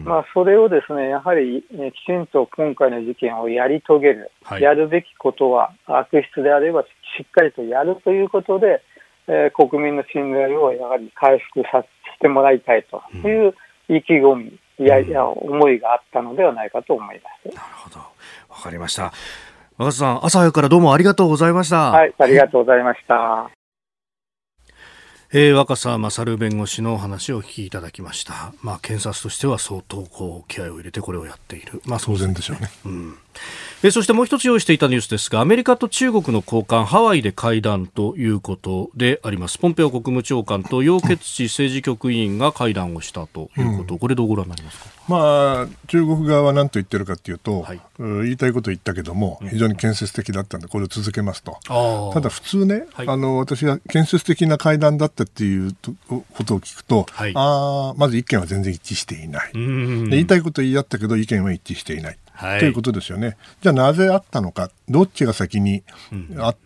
[0.05, 6.87] まあ、それをですねやはり、ね、きちんと今回の事件をやり遂げる、はい、やるべきことは悪質であればし
[7.27, 8.83] っかりとやるということで、
[9.27, 13.55] えー、国民の信頼をやはり回復させてもらいたいという
[13.89, 17.55] 意気込み、いやいや思いがあったのではないかと思います。
[17.55, 19.13] なるほどわかりました
[19.77, 21.91] 若狭さん朝早くからどうもありがとうございました。
[21.91, 23.51] はい、ありがとうございました。
[25.33, 28.53] えー、若狭勝弁護士の話をお聞きいただきました。
[28.63, 31.83] まあ、検察としては相当こう気合を入れてこれをやっている。
[31.85, 32.69] まあ、当然でしょうね。
[32.85, 33.19] うん
[33.83, 39.59] えそしてもう一つ用意していたニュースですがアメリカと中国の高官ハワイで会談ということであります。
[39.59, 55.75] ポンペオ国務長官と楊潔チ政治局委員が会談をしたということ、うん、これどうご覧になりますか、まあ、中国側は何と言ってるかというと、はい、言いたいこと言ったけども非常に建設的だったんでこれを続けますと、うん、ただ普通ね、はい、あの私が建設的な会談だったっていう
[56.07, 59.53] ことを聞くと、はい、あまず意見は全然一致していない。
[59.55, 63.37] 言いたいこと言い合ったけど意見は一致していないはい、ということですよね。
[63.63, 65.83] じゃあなぜあったのか、どっちが先に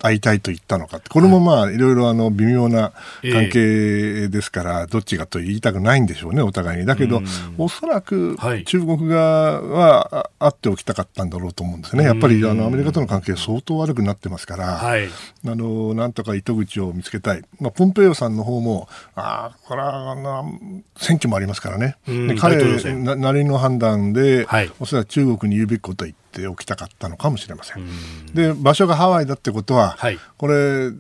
[0.01, 1.79] 会いたいと言ったのか、これもまあい。
[1.85, 6.87] ろいろあの微妙な関係ですから、どっちがと言いたくないんでしょうね、お互いに。
[6.87, 7.23] だけど、
[7.59, 12.05] おそらく中国側は会っておきたかったんだろうと思うんですね。
[12.05, 15.11] やっぱりあのアメリカとの関係相当悪くなってますから、はい、あ
[15.45, 17.43] のなんとか糸口を見つけたい。
[17.61, 20.59] まあ、ポンペイオさんの方も、ああ、これはあの
[20.97, 21.97] 選挙もありますからね。
[22.07, 27.87] で彼なりの判断で、はい、おそらく中国に言うべきことは言っておきたかったのかもしれません。
[28.35, 30.91] で場所がハワイだってことは、はい、これ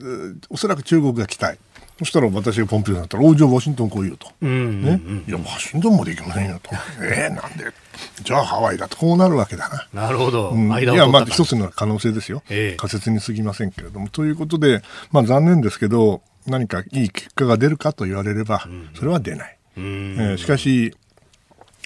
[0.51, 1.59] おそらく中国が来たい。
[1.97, 4.27] そしたら私がポンペオだったら、おじゃあワシントン来いよと。
[4.43, 6.71] うんうんうん、ね、いや、ワシントンまで行きませんよと。
[7.01, 7.73] えー、なんで？
[8.25, 10.03] じゃあハワイだと、こうなるわけだな。
[10.07, 10.51] なるほど。
[10.51, 12.43] うん、いや、まあ、一つの可能性ですよ。
[12.51, 14.09] えー、仮説に過ぎませんけれども。
[14.09, 19.57] ということで、まあ、残念ですけど、何かいい結果が出るかと言われれば、それは出ない。
[19.77, 20.97] うん、えー、しかし、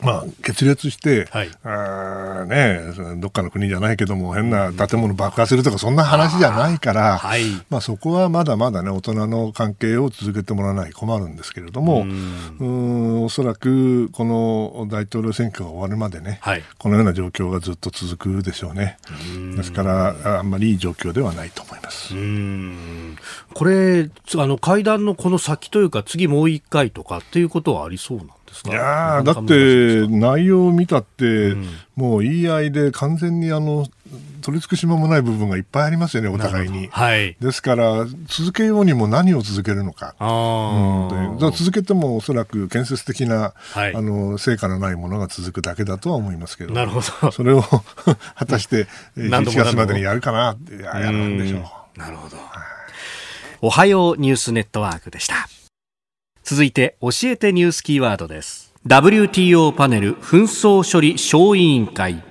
[0.03, 2.81] まあ、決裂して、はい、あね、
[3.17, 12.05] どっかの国じゃないけども、変な建物爆破するとか、そんな話じゃないから、はい、まあ、そこはまだまだね、大人の関係を続けてもらわない困るんですけれども、う
[12.65, 13.25] ん。
[13.25, 18.99] おそらくこの大統領選挙が終わるまでね、はい、このような状況がずっと続くでしょうね。
[19.57, 22.15] ですから、あんまりいい状況ではないと思います。
[23.55, 28.71] これ、あの会談のこの先というか、次もう一回とかっていうことはありそうなんですか？
[28.71, 33.87] いやだって内容を見たって、うん、もう言い合いで完全にあの
[34.41, 36.89] 取り付く島もない部分がいっぱいありますよね、お互いに。
[36.91, 40.15] はい、ですから、続けようにも何を続けるのか。
[40.19, 47.31] うん、続けてもおそらく建設的な、はい、あの成果のないものが続くだけだとは思いますけど、なるほど。
[47.31, 47.63] それを
[48.37, 48.87] 果たして
[49.19, 50.57] 1月までにやるかな
[50.95, 51.99] やるんでしょう。
[51.99, 52.39] なるほど。
[53.61, 55.47] おはようニュースネットワークでした。
[56.51, 58.73] 続いて教えてニュースキーワードです。
[58.87, 62.28] WTO パネル紛争処理小委員会。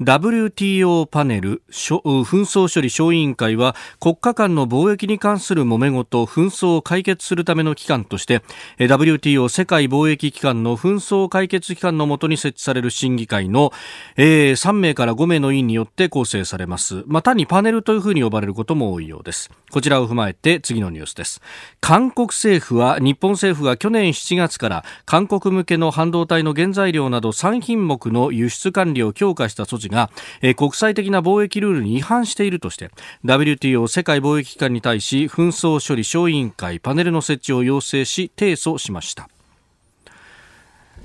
[0.00, 2.00] WTO パネル紛
[2.42, 8.42] 争処理小委員会は国家間の貿易に関する揉め事紛争を解決するための機関として
[8.78, 13.72] WTO 世界貿易機関の紛争解決機関のもとに設置される審議会の、
[14.16, 17.02] えー、3名から5名の委員によって構成されます。
[17.08, 19.50] まあ、単にパネルというふうに呼ばれることも多いようです。
[19.72, 21.42] こちらを踏まえて次のニュースです。
[21.80, 30.10] 韓国政府は日本政府が去年7月から韓国向けの半導体の原材料など3品目の輸出管理を強化した措置が、
[30.42, 32.90] えー、国際的な貿易ルールに違反しているとして
[33.24, 39.28] WTO 世界貿易機関に対し紛争処理小委員会パネルの設置を要請し提訴しました。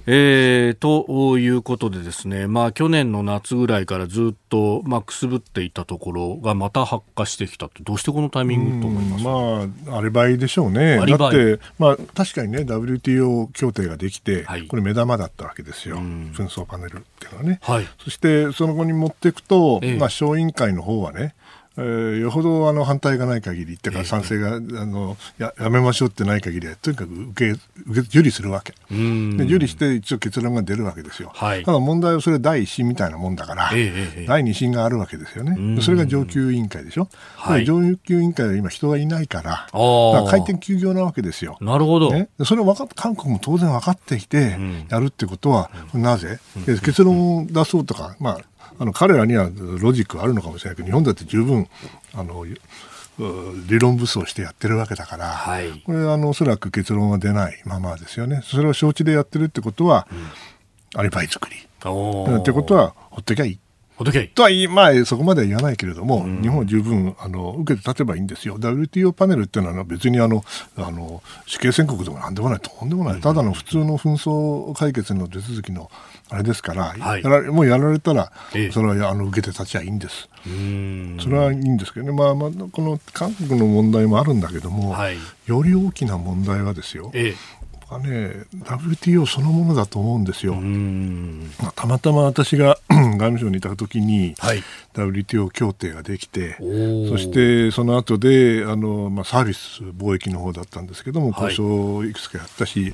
[0.06, 9.88] えー、ということでですね、まあ、去年の夏ぐらいからずっと、まあ、くすぶっていたところがまた発火してきたどうしてこのタイミングと思います？
[9.88, 10.98] まあ、アリバイでしょうね。
[10.98, 15.98] だって、まあ、確かにね、WTO 協定ができて、はい、これ目玉だったわけですよ。
[15.98, 17.60] 紛争パネルっていうのはね。
[17.62, 21.34] はい、そして、その後に持っていくと、ええ、まあ、小委員会の方はね、
[21.78, 28.74] えー、よほどあの反対がない限り、ってか賛成が、あのややめましょうってない限りは、とにかく受け受け受理するわけ。
[28.92, 41.58] で、受理して一応結論が出るわけですよ、はい、ただ問題はそれ第一審みたいなもんだから、え第二審があるわけですよね、それが上級委員会でしょ、はい、上級委員会は今、人がいないから、から回転休業なわけですよ。
[41.60, 44.58] なるほど、ね、それを分か韓国も当然分かっていて、
[44.90, 48.38] やるってことは、なぜ、結論を出そうとか、まあ、
[48.84, 51.70] あの彼らにはロジックはあるのかもしれないけど日本だって十分
[52.14, 58.42] あの理論武装してやってるわけだから、はい、これあのおそらく結論は出ないままですよね。
[58.44, 61.56] それを承知でやってるってことは、うん、アリバイ作り。
[61.56, 63.60] ってことはほっときゃいい
[64.28, 68.58] とは言い、まあ、そこまでは言わないけれども、うん、日本は十分あの受けて立てばいいんですよ。
[68.58, 70.44] WTO パネルっていうのは別にあの
[70.78, 75.90] あの死刑宣告でもなんでもない、とんでもない、ただの普通の紛争解決の手続きの
[76.30, 78.32] あれですから、はい、やらもうやられたら、
[78.72, 80.30] それはあの受けて立ちゃいいんです。
[81.22, 87.12] それはいいんですけどね、まあまあ、この韓国の問題もあるんだけども、はい、より大きな問題はですよ、
[87.94, 90.56] ええはね WTO そのものだと思うんですよ。
[90.56, 96.58] まあ、たまたま私が 外務省にいた時に、はい、WTO 協定ができて
[97.10, 102.94] そしてその後であの、まあ、サービス貿易の方だったんですけども交渉をいくつかやったし、はい、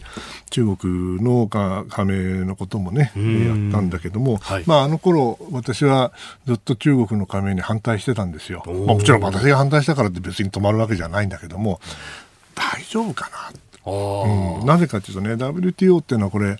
[0.49, 6.11] 中国の加盟のこともねやったんだけども、はい、まあ、あの頃私は
[6.45, 8.63] ずっと中国の加盟に反対してたんですよ。
[8.65, 11.79] まあ、もちろん私が反対したからって別に止まるわけじゃないんだけども
[12.55, 16.57] 大丈夫かなうん、なぜかというとね WTO っていうのはこれ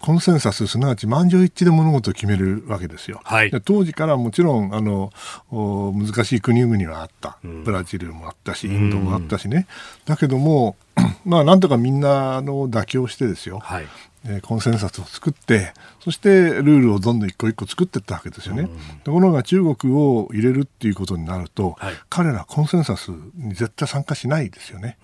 [0.00, 3.20] コンセンサスすなわち満場一致で物事を決めるわけですよ。
[3.22, 5.12] はい、当時からもちろんあの
[5.50, 9.66] 難しい国々はあった、ブラジルもあったしインドもあったしね、
[10.06, 10.76] だけども
[11.24, 13.86] まあなんとかみんなの妥協してですよ、はい、
[14.26, 24.98] えコンセンサスを作ってそしてルールをどんどん一個一個作っていったわけですよね、うん、ところが中国を入れるっていうことになると、はい、彼らコンセンサスに絶対参加しないですよね。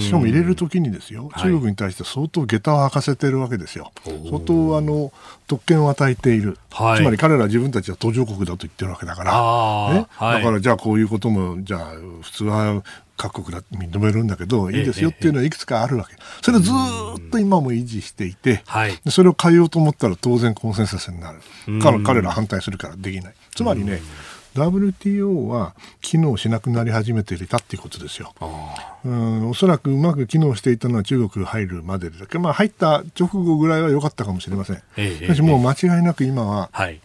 [0.00, 1.30] しかも入れるときにですよ。
[1.36, 5.12] 中国に対して相当下駄を履かせてるわけですよ、はい、相当あの
[5.50, 11.90] 特権を与えている、はい、つまり彼ら自分たちは途上国だと言ってるわけだから、ね、だからじゃあこういうこともじゃあ
[12.22, 12.84] 普通は
[13.16, 16.14] 各国だ認めるんだけど、いいですよっていうのはいくつかあるわけ。
[16.40, 18.62] それをずっと今も維持していて、
[19.10, 21.40] それを変えようと思ったら当然コンセンサスになる。
[22.02, 23.34] 彼ら反対するからできない。
[23.54, 24.00] つまりね、
[24.54, 28.34] WTO は機能しなくなり始めていたっていうことですよ。
[29.04, 34.82] うんおそらくうまく機能していたのは中国入るまでだけまあ入った直後ぐらいは良かったかもしれません。
[34.96, 37.00] しかしもう間違いなく今は、はい。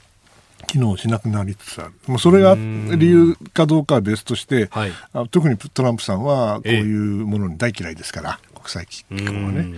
[0.68, 4.92] 機能しなくなりつつある、もうそれが理由かどうかは別として、はい、
[5.30, 9.74] 特にトランプさんはこういうものに大嫌いですから、国際機構はね。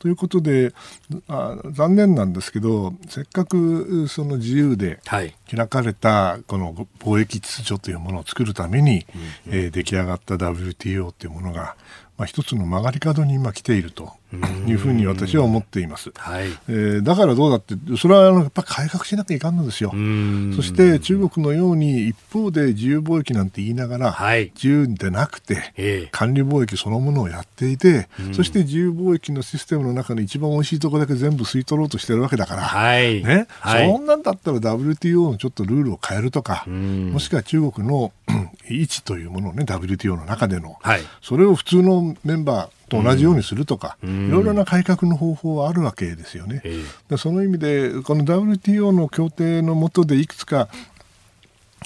[0.00, 0.74] ということで
[1.28, 9.06] あ残念なんですけどせっかくその自由で開かれたこの貿易秩序というものを作るために、
[9.46, 11.76] えー、出来上がった WTO というものが
[12.18, 14.12] まあ、一つの曲がり角に今来ていると
[14.66, 16.12] いうふうに私は思っています。
[16.16, 16.46] はい。
[16.68, 19.90] えー、だからどうだって、それはやっぱ改革しなきゃいかんのですよ。
[20.56, 33.22] そして中国のように一方で自由貿易なんて言いながら、はい、自由でなくて、えー、管理貿易そのものをやっていて、そして自由貿易のシステムの中の一番おいしいところだけ全部吸い取ろうとしてるわけだから、はい。
[33.22, 33.46] ね？
[33.60, 38.12] はい、そんなんだったら WTO のちょっとルールを変えるとか、もしくは中国の
[38.68, 46.62] 位置というものをね WTO の中での、はい、それを普通のメンバーと同じようにするとか、いろいろな改革の方法はあるわけですよね。
[47.08, 50.68] でその意味でこの WTO の協定の下でいくつか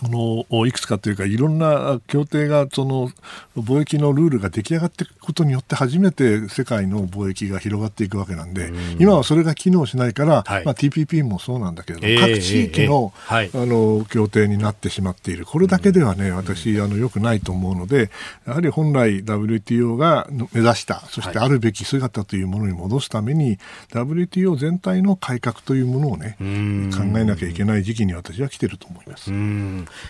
[0.00, 3.10] このいくつかというかいろんな協定がその
[3.56, 15.46] 貿易のルールが出来上がっていくことによって初めて世界の貿易が広がっていくわけなんで、今はそれが機能しないから、はい、まあ、TPP もそうなんだけれども、えー、各地域のえーえー、あの協定になってしまっている。
[15.46, 18.10] これだけではね、私あのよくないと思うので
[18.46, 23.58] やはり本来 WTO が目指したそしてあるべき姿というものに戻すために、はい、
[24.04, 29.30] WTO 全体の改革というものをね考えなきゃいけない時期に私は来てると思います。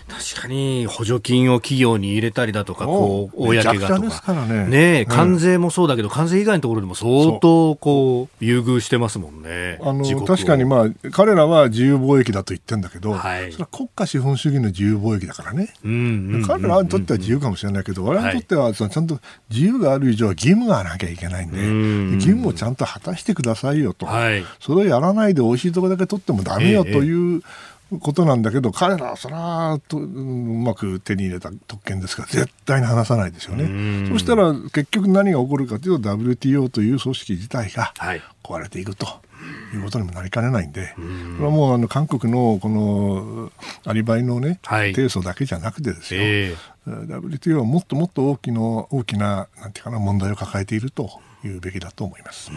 [0.07, 4.33] 確かに補助金を企業に入れたりだとか、こう、公がとか。
[4.45, 4.67] ね。
[4.67, 9.79] ね、関税もそうだけど、関税以外のところでも相当、こう、優遇してますもんね。
[9.81, 15.73] あの、確かにまあ、彼らは自由貿易だと言ってるんだけど、はい、それは国家資本主義の自由貿易だからね。
[16.45, 19.19] 彼らにとっては自由かもしれないけど、我々にとっては、ちゃんと
[19.49, 24.05] 自由がある以上は義務がなきゃいけないんで、義務をちゃんと果たしてくださいよと。
[24.05, 34.09] はい、それをやらないで美味しいところだけ取ってもダメよという、ええことなんだけど彼らはそれはとうまく手に入れた特権ですから絶対に話さないですよね。
[34.09, 37.93] そしたら結局何が起こるかというと WTO という組織自体が
[38.43, 39.07] 壊れていくと。
[39.73, 41.01] いうことにもなりかねないんで、こ
[41.39, 43.51] れはもうあの韓国のこの
[43.85, 51.09] アリバイのね、はい、提訴だけじゃなくてですよ、えー、WTO はもっともっと大きの大きななんていうかな問題を抱えていると
[51.43, 52.51] いうべきだと思います。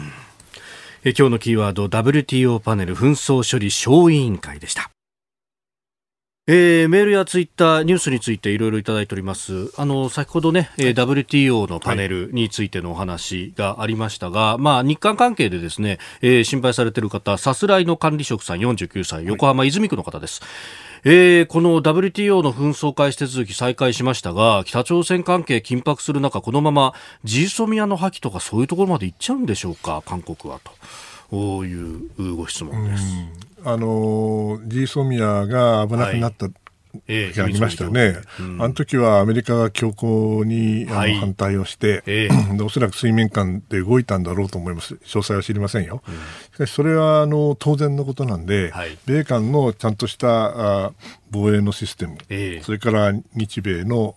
[1.03, 4.91] え今日のキーワード WTO パネル紛争処理小委員会でした。
[6.47, 9.71] えー、メールやツイッター、ニュースについていろいろいただいております。
[9.77, 20.41] あの、先ほどね、はい、WTO のパネルについてのお話がありましたが、はい、まあ、日韓関係でですね、えー、心配されている方、さすらいの管理職さん49歳、横浜泉区の方です。
[20.41, 30.71] はい、えー、この WTO の紛争開始手続き再開しましたが、北朝鮮関係緊迫する中、このままジーソミアの破棄とかそういうところまで行っちゃうんでしょうか、韓国はと。
[31.31, 33.03] こういうご質問です。
[33.63, 36.53] あのジーソミアが危なくなった、はい
[37.07, 42.29] えー、ありましたね、うん、あの時はアメリカが強硬にあの反対をして、え
[42.63, 46.13] おそらく水面下で動いたんだろうと思います、詳細は知りませんよ、うん、
[46.53, 50.93] しかしそれはあの当然のことなんで、はい、米韓のちゃんとしたあ
[51.31, 54.13] 防衛のシステム、えー、それから日米の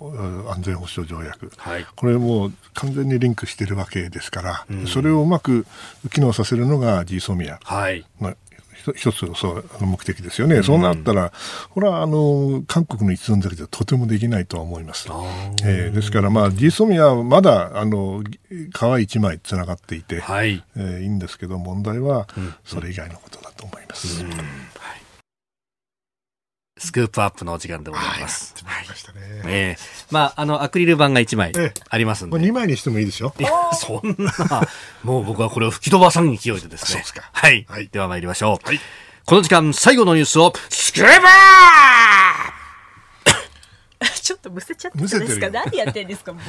[0.51, 5.65] 安全保障条約、はい、これも完全にリンクしているわけですから、うん、それをうまく
[6.13, 7.59] 機能させるのが GSOMIA
[8.21, 8.35] の
[8.95, 11.33] 一つのそう目的ですよね、うん、そうなったら、
[11.71, 15.09] これはあの韓国の一存だけではとてもできないとは思います。
[15.65, 22.29] えー、ですから、まあ、ジーソミアはまだあの皮一枚つながっていて、はい、えー、いいんですけど、問題は
[22.65, 24.23] それ以外のことだと思います。
[24.23, 24.39] うんうん
[26.85, 28.55] スクープアップのお時間でございます。
[28.65, 29.19] はい、ましたね。
[29.47, 31.53] ええー、まあ、あの、アクリル板が1枚
[31.89, 32.37] ありますんで。
[32.37, 33.35] 2枚にしてもいいですよ。
[33.39, 34.33] いや、そんな、
[35.03, 36.87] もう僕はこれを吹き飛ばさん勢いでですね。
[36.89, 37.23] そうですか。
[37.33, 37.65] はい。
[37.69, 38.67] はい、では参りましょう。
[38.67, 38.81] はい。
[39.25, 41.27] この時間、最後のニュースを、スクープアップ
[44.21, 45.51] ちょっとむせちゃってですか？
[45.51, 46.41] 何やってんですかも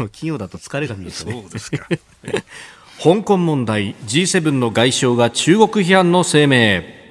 [0.00, 0.08] う。
[0.10, 1.42] 金曜だと疲れが見えてね。
[1.42, 1.86] そうですか。
[3.02, 7.01] 香港問題、G7 の外相が中国批判の声明。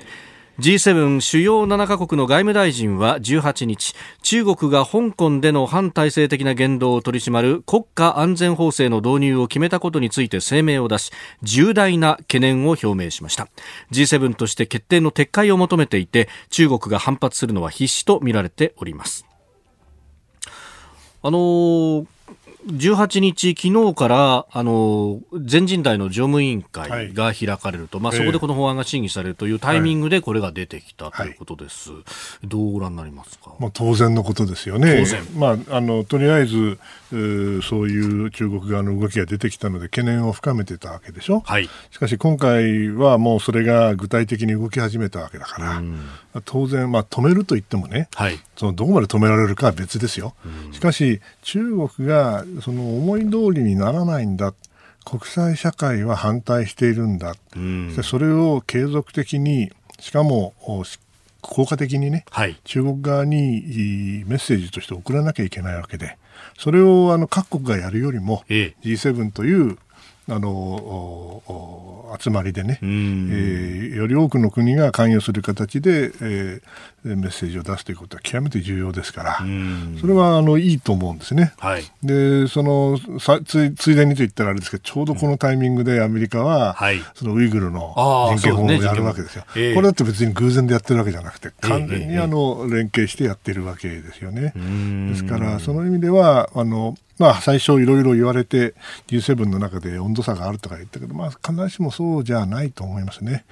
[0.60, 13.48] G7 主要7カ国の外務大臣は18日中国が香港での反体制的な言動を取り締まる国家安全法制の導入を決めたことについて声明を出し重大な懸念を表明しました。
[13.92, 19.26] G7 として決定の撤回を求めていて中国が反発するのは必至とみられております。
[21.24, 22.06] あのー
[22.68, 32.00] 18日、昨日からあの全人代の常務委員会が開かれると、はい、まあ、そこでこの法案が審議されるというタイミングでこれが出てきたということです、は
[32.44, 35.04] い、どうご覧になりますか、まあ、当然のことですよね、
[35.36, 36.78] まあ、あのとりあえず
[37.12, 45.82] そういう中国側の動きが出てきたので懸念を深めてたわけでしょ、はい、しかし今回はもうそれが具体的に動き始めたわけだから、
[46.46, 50.34] 当然、まあ、止めると言ってもね、はい、そのどこまで止められるかは別ですよ、
[50.72, 54.54] しかし中国がその思い通りにならないんだ
[55.04, 60.54] 国際社会は反対しているんだ、うん、それを継続的にしかも
[61.42, 66.18] 効果的にね、はい、中国側にメッセージとして送らなきゃいけないわけで
[66.58, 69.78] それをあの各国がやるよりも、ええ、G7 という
[70.30, 79.38] あの集まりでね、えー、より多くの国が関与する形で、えー、メッセージを出すということは極めて重要ですから、
[80.00, 81.54] それはあのいいと思うんですね。
[81.58, 87.96] はい、でそのさつついでにと言ったらあれですけどちょうどこのタイミングでアメリカは、はい、そのウイグルの
[88.38, 94.54] 人権法をやるわけですよ、ねこれだって別に偶然でやってるわけじゃなくて完全にあの連携してやってるわけですよね。
[95.12, 98.74] ですからその意味ではあのまあ、最初いろいろ言われて
[99.08, 103.46] G7 の中で温度差があるとか言ったけど、まあ、必ずしもそうじゃないと思いますね。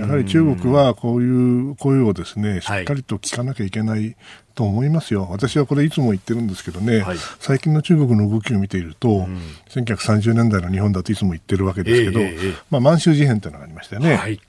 [0.00, 4.16] やはり中国はこういう声をですねしっかりと聞かなきゃいけない
[4.54, 14.16] と思いますよ、私はこれいつも言ってるんですけどね、はい、最近の中国の動きを見ていると、うん、1930年代の日本だといつも言ってるわけですけど、えー、まあ、満州事変というのがありましたよね。
[14.16, 14.40] はい。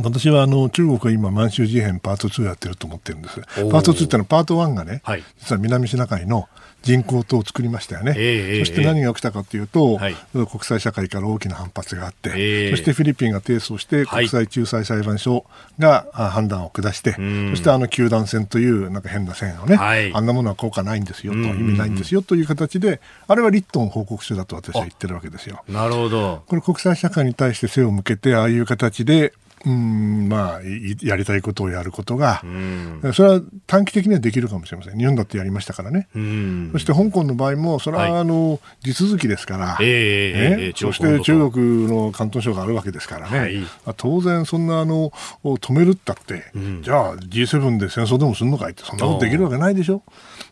[0.00, 3.40] 私はあの中国は今、満州事変パート2やってると思ってるんです。
[3.40, 6.48] パート2ってのはパート1がね、はい、実は南シナ海の
[6.82, 15.46] 人口党を作りましたよね、えー、そして何が起きたかというと、はい、国際社会から大きな反発があって、えー、そしてフィリピンが提訴して国際仲裁裁判所
[15.78, 25.62] が判断を下して、はい、そしてあの球団戦というなんか変な線をね、はい、あんなものは効果ないんですよと、意味ないんですよという形で、あれはリットン報告書だと私は言ってるわけですよ。
[25.68, 26.42] なるほど。
[26.46, 29.32] これ国際社会に対して背を向けて、ああいう形で
[29.64, 30.60] うんまあ、
[31.02, 43.64] やりたいことをやることが、うん、それは短期的にはできるかもしれません、日本だってやりましたからね、うん、そして香港の場合も、それはあの、はい、地続きですから、えーね、えー、そして中国の広東省があるわけですからね、はい、
[43.96, 45.12] 当然、そんなあの
[45.44, 50.02] 止めるったって、うん、じゃあ G7 で戦争でもするのかいって、そんなことできるわけないでしょ。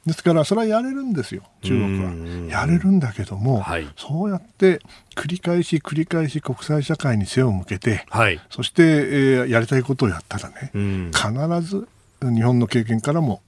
[0.06, 2.48] ですから、それはやれるんですよ、中国は。
[2.48, 4.80] やれるんだけども、はい、そうやって
[5.14, 10.70] 繰り返し繰り返し国際社会に背を向けて、はい、そして、えー、やりたいことをやったらね、
[11.12, 11.88] 必ず
[12.22, 13.42] 日本の経験からも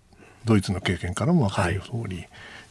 [0.45, 2.29] ドイツの経験からも分かるように、はい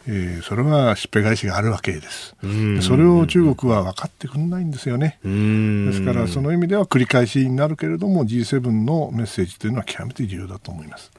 [0.08, 2.36] えー、それはしっぺ返しがあるわけです。
[2.82, 5.20] それを中国は分かってくれないんですよね。
[5.24, 11.12] ですからその意味では繰り返しになるけれども G7 のメッセージというのは極めて重要だと思います。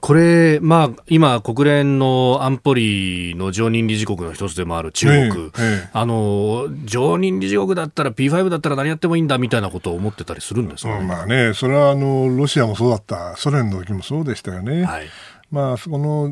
[0.00, 14.84] これ、まあ、今国連の安保理の常任理事国の一つでもある中国、ええ、あの常任理事国だったら P5 だったら何やってもいいんだみたいなことを思ってたりするんですか、ね、まあね、それはあのロシアもそうだった、ソ連の時もそうでしたよね。
[14.84, 15.06] はい
[15.50, 16.30] まあ、その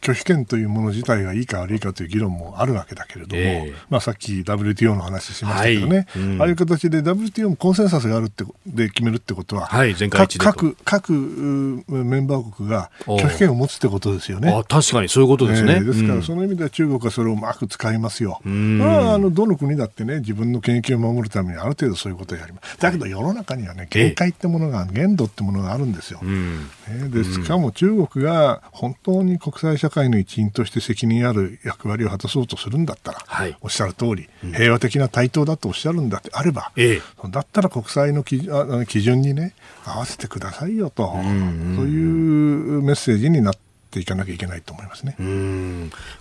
[0.00, 14.62] 拒否権というもの自体がいいか悪いかという議論もあるわけだけれども、えー、まあ、さっき WTO の話しましたけどね、はいうん、ああいう形で WTO もコンセンサスがあるってで決めるってことは、はい、各各メンバー国が拒否権を持つってことですよね。
[14.68, 15.74] 確かにそういうことですね。
[15.74, 18.40] えー、ですから、その意味では中国はそれをうまく使いますよ。
[18.44, 22.78] うん、まあ、あのどの国だってね、自分の権益を守るためにある程度そういうことをやります。
[22.78, 26.20] だけど世の中にはね、限界ってものが、限度ってものがあるんですよ。
[26.22, 38.48] うん、ね、でしかも中国が本当に国際社会の一員として責任ある役割を果たそうとするんだったら、はい、おっしゃる通り、平和的な対等だとおっしゃるんだってあれば、ええ、だったら国際の基
[38.86, 45.16] 基準にね合わせてくださいよと、そういうメッセージになってていかなきゃいけないと思いますね。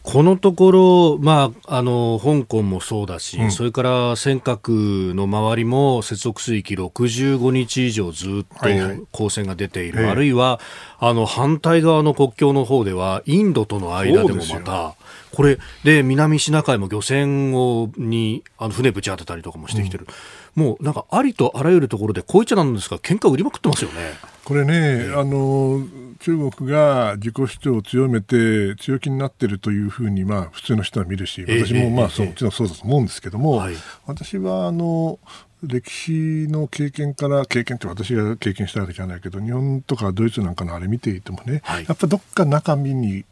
[0.03, 8.67] このところ、まあ、あの香港もそうだし、うん、それから尖閣の周りも接続水域65日以上ずっと
[9.13, 10.59] 光線が出ている、はいはい、あるいは
[10.99, 14.95] あの反対側の国境の方ではインドとの間でもまた。
[15.31, 20.13] これで南シナ海も漁船をにあの船ぶち当てたりとかもしてきてる、うん、
[20.55, 24.13] もうなんかありとあらゆるところでこういっちゃなんですが喧嘩売りまくってますよね。
[24.43, 25.85] これね、あの
[26.21, 33.75] 中国が自己主張を強めて強気になっているというふうに、まあ、普通の人は見るし私もまあ、そうもちろんそうだと思うんですけども、はい、
[34.07, 35.19] 私はあの
[35.61, 43.25] 歴史の経験から経験って私が経験したわけじゃないけど日本とかドイツなんかのあれ見ていてもね、はい、やっぱどっか中身に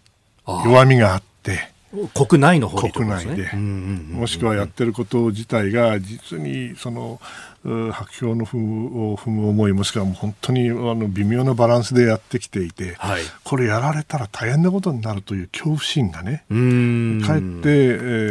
[0.46, 1.76] 弱みがあって。
[2.14, 7.22] 国内の方に、ね、国内で、もしくはやってること自体が実にその
[7.64, 16.46] 白氷の踏むを踏む思いもしくはもう本当にあの微妙なバランスでやってきていて、はい、これやられたら大変なことになるという恐怖心がね
[17.26, 17.70] かえって、え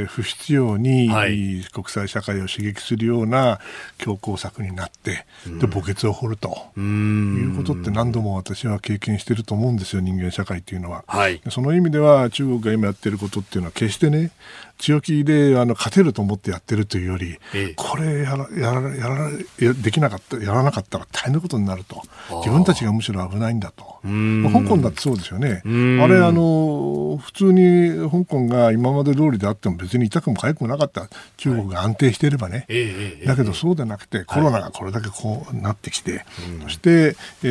[0.05, 3.61] ー、不必要に、はい、国際社会を刺激するような
[3.99, 6.49] 強硬策になってで墓穴を掘ると
[6.79, 14.31] いうことって何度も私は経験していると思うんですよ人間社会っていうのは、はい、その意味では中国が今やってることっていうのは決してね
[14.79, 19.31] 強気であの勝てると思ってやってるというより、ええ、これやらやらやら
[19.74, 22.03] できなかったやらなかったら大変なことになると。
[22.39, 25.62] 自分たちがむしろ危ないんだと、まあ、香港だってそうですよね。
[25.64, 25.68] あ
[26.07, 31.09] れあの普通に香港が今まで通りであっても別に痛くも痒くもなかった。
[31.36, 32.74] 中国が安定していればね、は
[33.22, 36.22] い、だけどそうでなくてコロナがこれだけこうなってきて、はい、
[36.62, 37.46] そして、え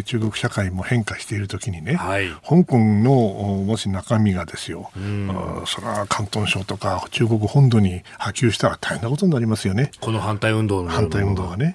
[0.00, 4.90] ー、中国社会も変化しているときにね、はい、香港のもし中身がですよ、
[5.66, 9.90] それは広東省とか中国本土に波及したら大変なことになりますよね。
[10.00, 11.72] この反対運動反対運動がね。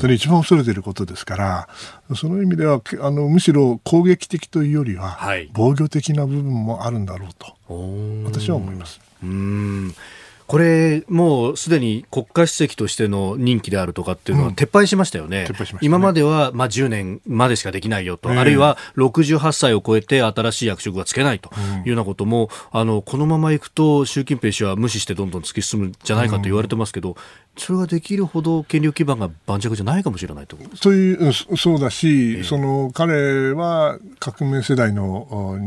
[0.00, 1.68] それ一番恐れていることですから、
[2.14, 7.54] その意味ではあのむしろ攻撃的というよりは、はい、防御的な部分もあるんだろうと
[8.24, 9.00] 私は思います。
[9.22, 9.94] うん
[10.52, 15.46] これ、もうすでに国家主席としての任期であるとかっていうのは撤廃しましたよね。
[15.48, 21.48] うん、今まではまあ10年までしかできないよと、あるいは68歳を超えて新しい役職がつけないと
[21.86, 27.16] いうようなことも、うん、あのこのままいくと習近平氏は無視してどんどん突き進むんじゃないかと言われてますけど、
[27.56, 35.58] それができるほど権力基盤が盤石じゃないかもしれないとそういうそうだし、えー、その彼は革命世代の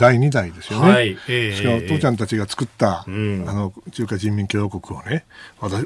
[0.00, 1.18] 第2代ですよね、はい。
[1.28, 5.24] えー、しかも父ちゃんたちが作った、うん、あの中華人民共和国をね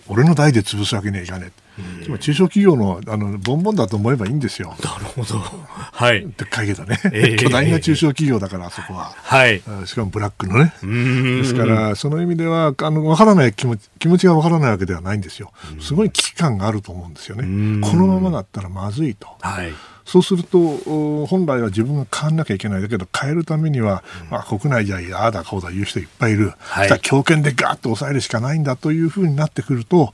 [0.09, 1.63] 俺の代で潰すわけにはいかねえ
[2.05, 4.75] つまり中小企業のあのボンボンだと思えばいいんですよ。
[4.85, 5.39] なるほど。
[5.39, 6.21] はい。
[6.21, 7.01] でっかいけどね。
[7.05, 9.15] えー、巨大な中小企業だから、あそこは。
[9.17, 9.63] はい。
[9.87, 10.75] しかもブラックのね。
[10.83, 15.53] ですから、その意味では、あの、わからない気持ち、気持ちがわからないわけではないんですよ。
[15.81, 17.45] すごい危機感があると思うんですよね。
[17.81, 19.29] このままだったらまずいと。
[19.41, 19.73] はい。
[20.05, 30.13] そうすると本来は自分が変わらなきゃいけないだけど変えるためには、まあ、国内じゃああだこうだ言う人いっぱいいる、はい、強権でガーッと抑えるしかないんだというふうになってくると、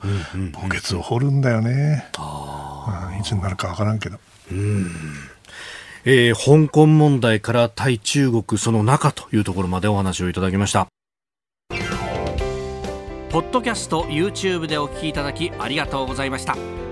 [0.54, 4.18] 墓穴を掘るんだよね、あ、いつになるか分からんけど。
[4.52, 4.90] うん。
[6.04, 10.88] えー、香港問題から対中国その中というところまでお話をいただきました。
[13.30, 16.56] ポッドキャスト YouTube でお聞きいただきありがとうございました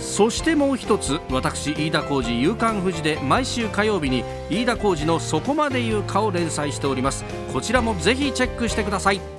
[0.00, 7.24] そしてもう一つ私飯田浩司夕刊富士で毎週火曜日に飯田浩司の「そこまで言うか」を連載しております。
[7.52, 9.33] こちらもぜひチェックしてください。